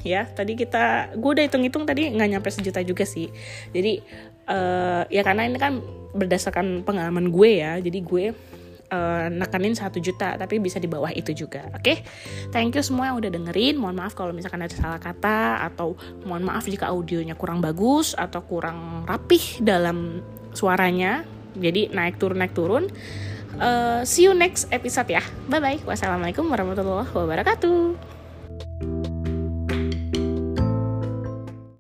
ya. 0.07 0.27
Tadi 0.27 0.59
kita 0.59 1.15
gue 1.15 1.31
udah 1.31 1.45
hitung-hitung 1.47 1.87
tadi 1.87 2.11
nggak 2.11 2.29
nyampe 2.39 2.49
sejuta 2.51 2.83
juga 2.83 3.07
sih. 3.07 3.31
Jadi 3.71 4.03
uh, 4.49 5.03
ya 5.09 5.23
karena 5.25 5.49
ini 5.49 5.59
kan 5.61 5.81
berdasarkan 6.15 6.87
pengalaman 6.87 7.29
gue 7.29 7.61
ya. 7.61 7.77
Jadi 7.83 7.99
gue 8.01 8.25
uh, 8.95 9.27
nekanin 9.31 9.75
satu 9.75 9.99
juta 9.99 10.39
tapi 10.39 10.63
bisa 10.63 10.79
di 10.79 10.89
bawah 10.89 11.11
itu 11.11 11.35
juga. 11.35 11.67
Oke? 11.75 11.83
Okay? 11.83 11.97
thank 12.55 12.75
you 12.75 12.85
semua 12.85 13.13
yang 13.13 13.17
udah 13.19 13.31
dengerin. 13.33 13.79
Mohon 13.79 14.07
maaf 14.07 14.15
kalau 14.15 14.31
misalkan 14.31 14.63
ada 14.63 14.75
salah 14.75 15.01
kata 15.03 15.67
atau 15.73 15.99
mohon 16.25 16.47
maaf 16.47 16.67
jika 16.67 16.91
audionya 16.91 17.35
kurang 17.35 17.65
bagus 17.65 18.15
atau 18.15 18.41
kurang 18.45 19.09
rapih 19.09 19.61
dalam 19.61 20.23
suaranya. 20.55 21.27
Jadi 21.55 21.95
naik 21.95 22.19
turun 22.19 22.39
naik 22.41 22.55
turun. 22.55 22.91
Uh, 23.55 24.03
see 24.03 24.27
you 24.27 24.35
next 24.35 24.67
episode 24.75 25.07
ya. 25.07 25.23
Bye 25.47 25.63
bye 25.63 25.79
wassalamualaikum 25.87 26.47
warahmatullahi 26.51 27.11
wabarakatuh 27.15 29.14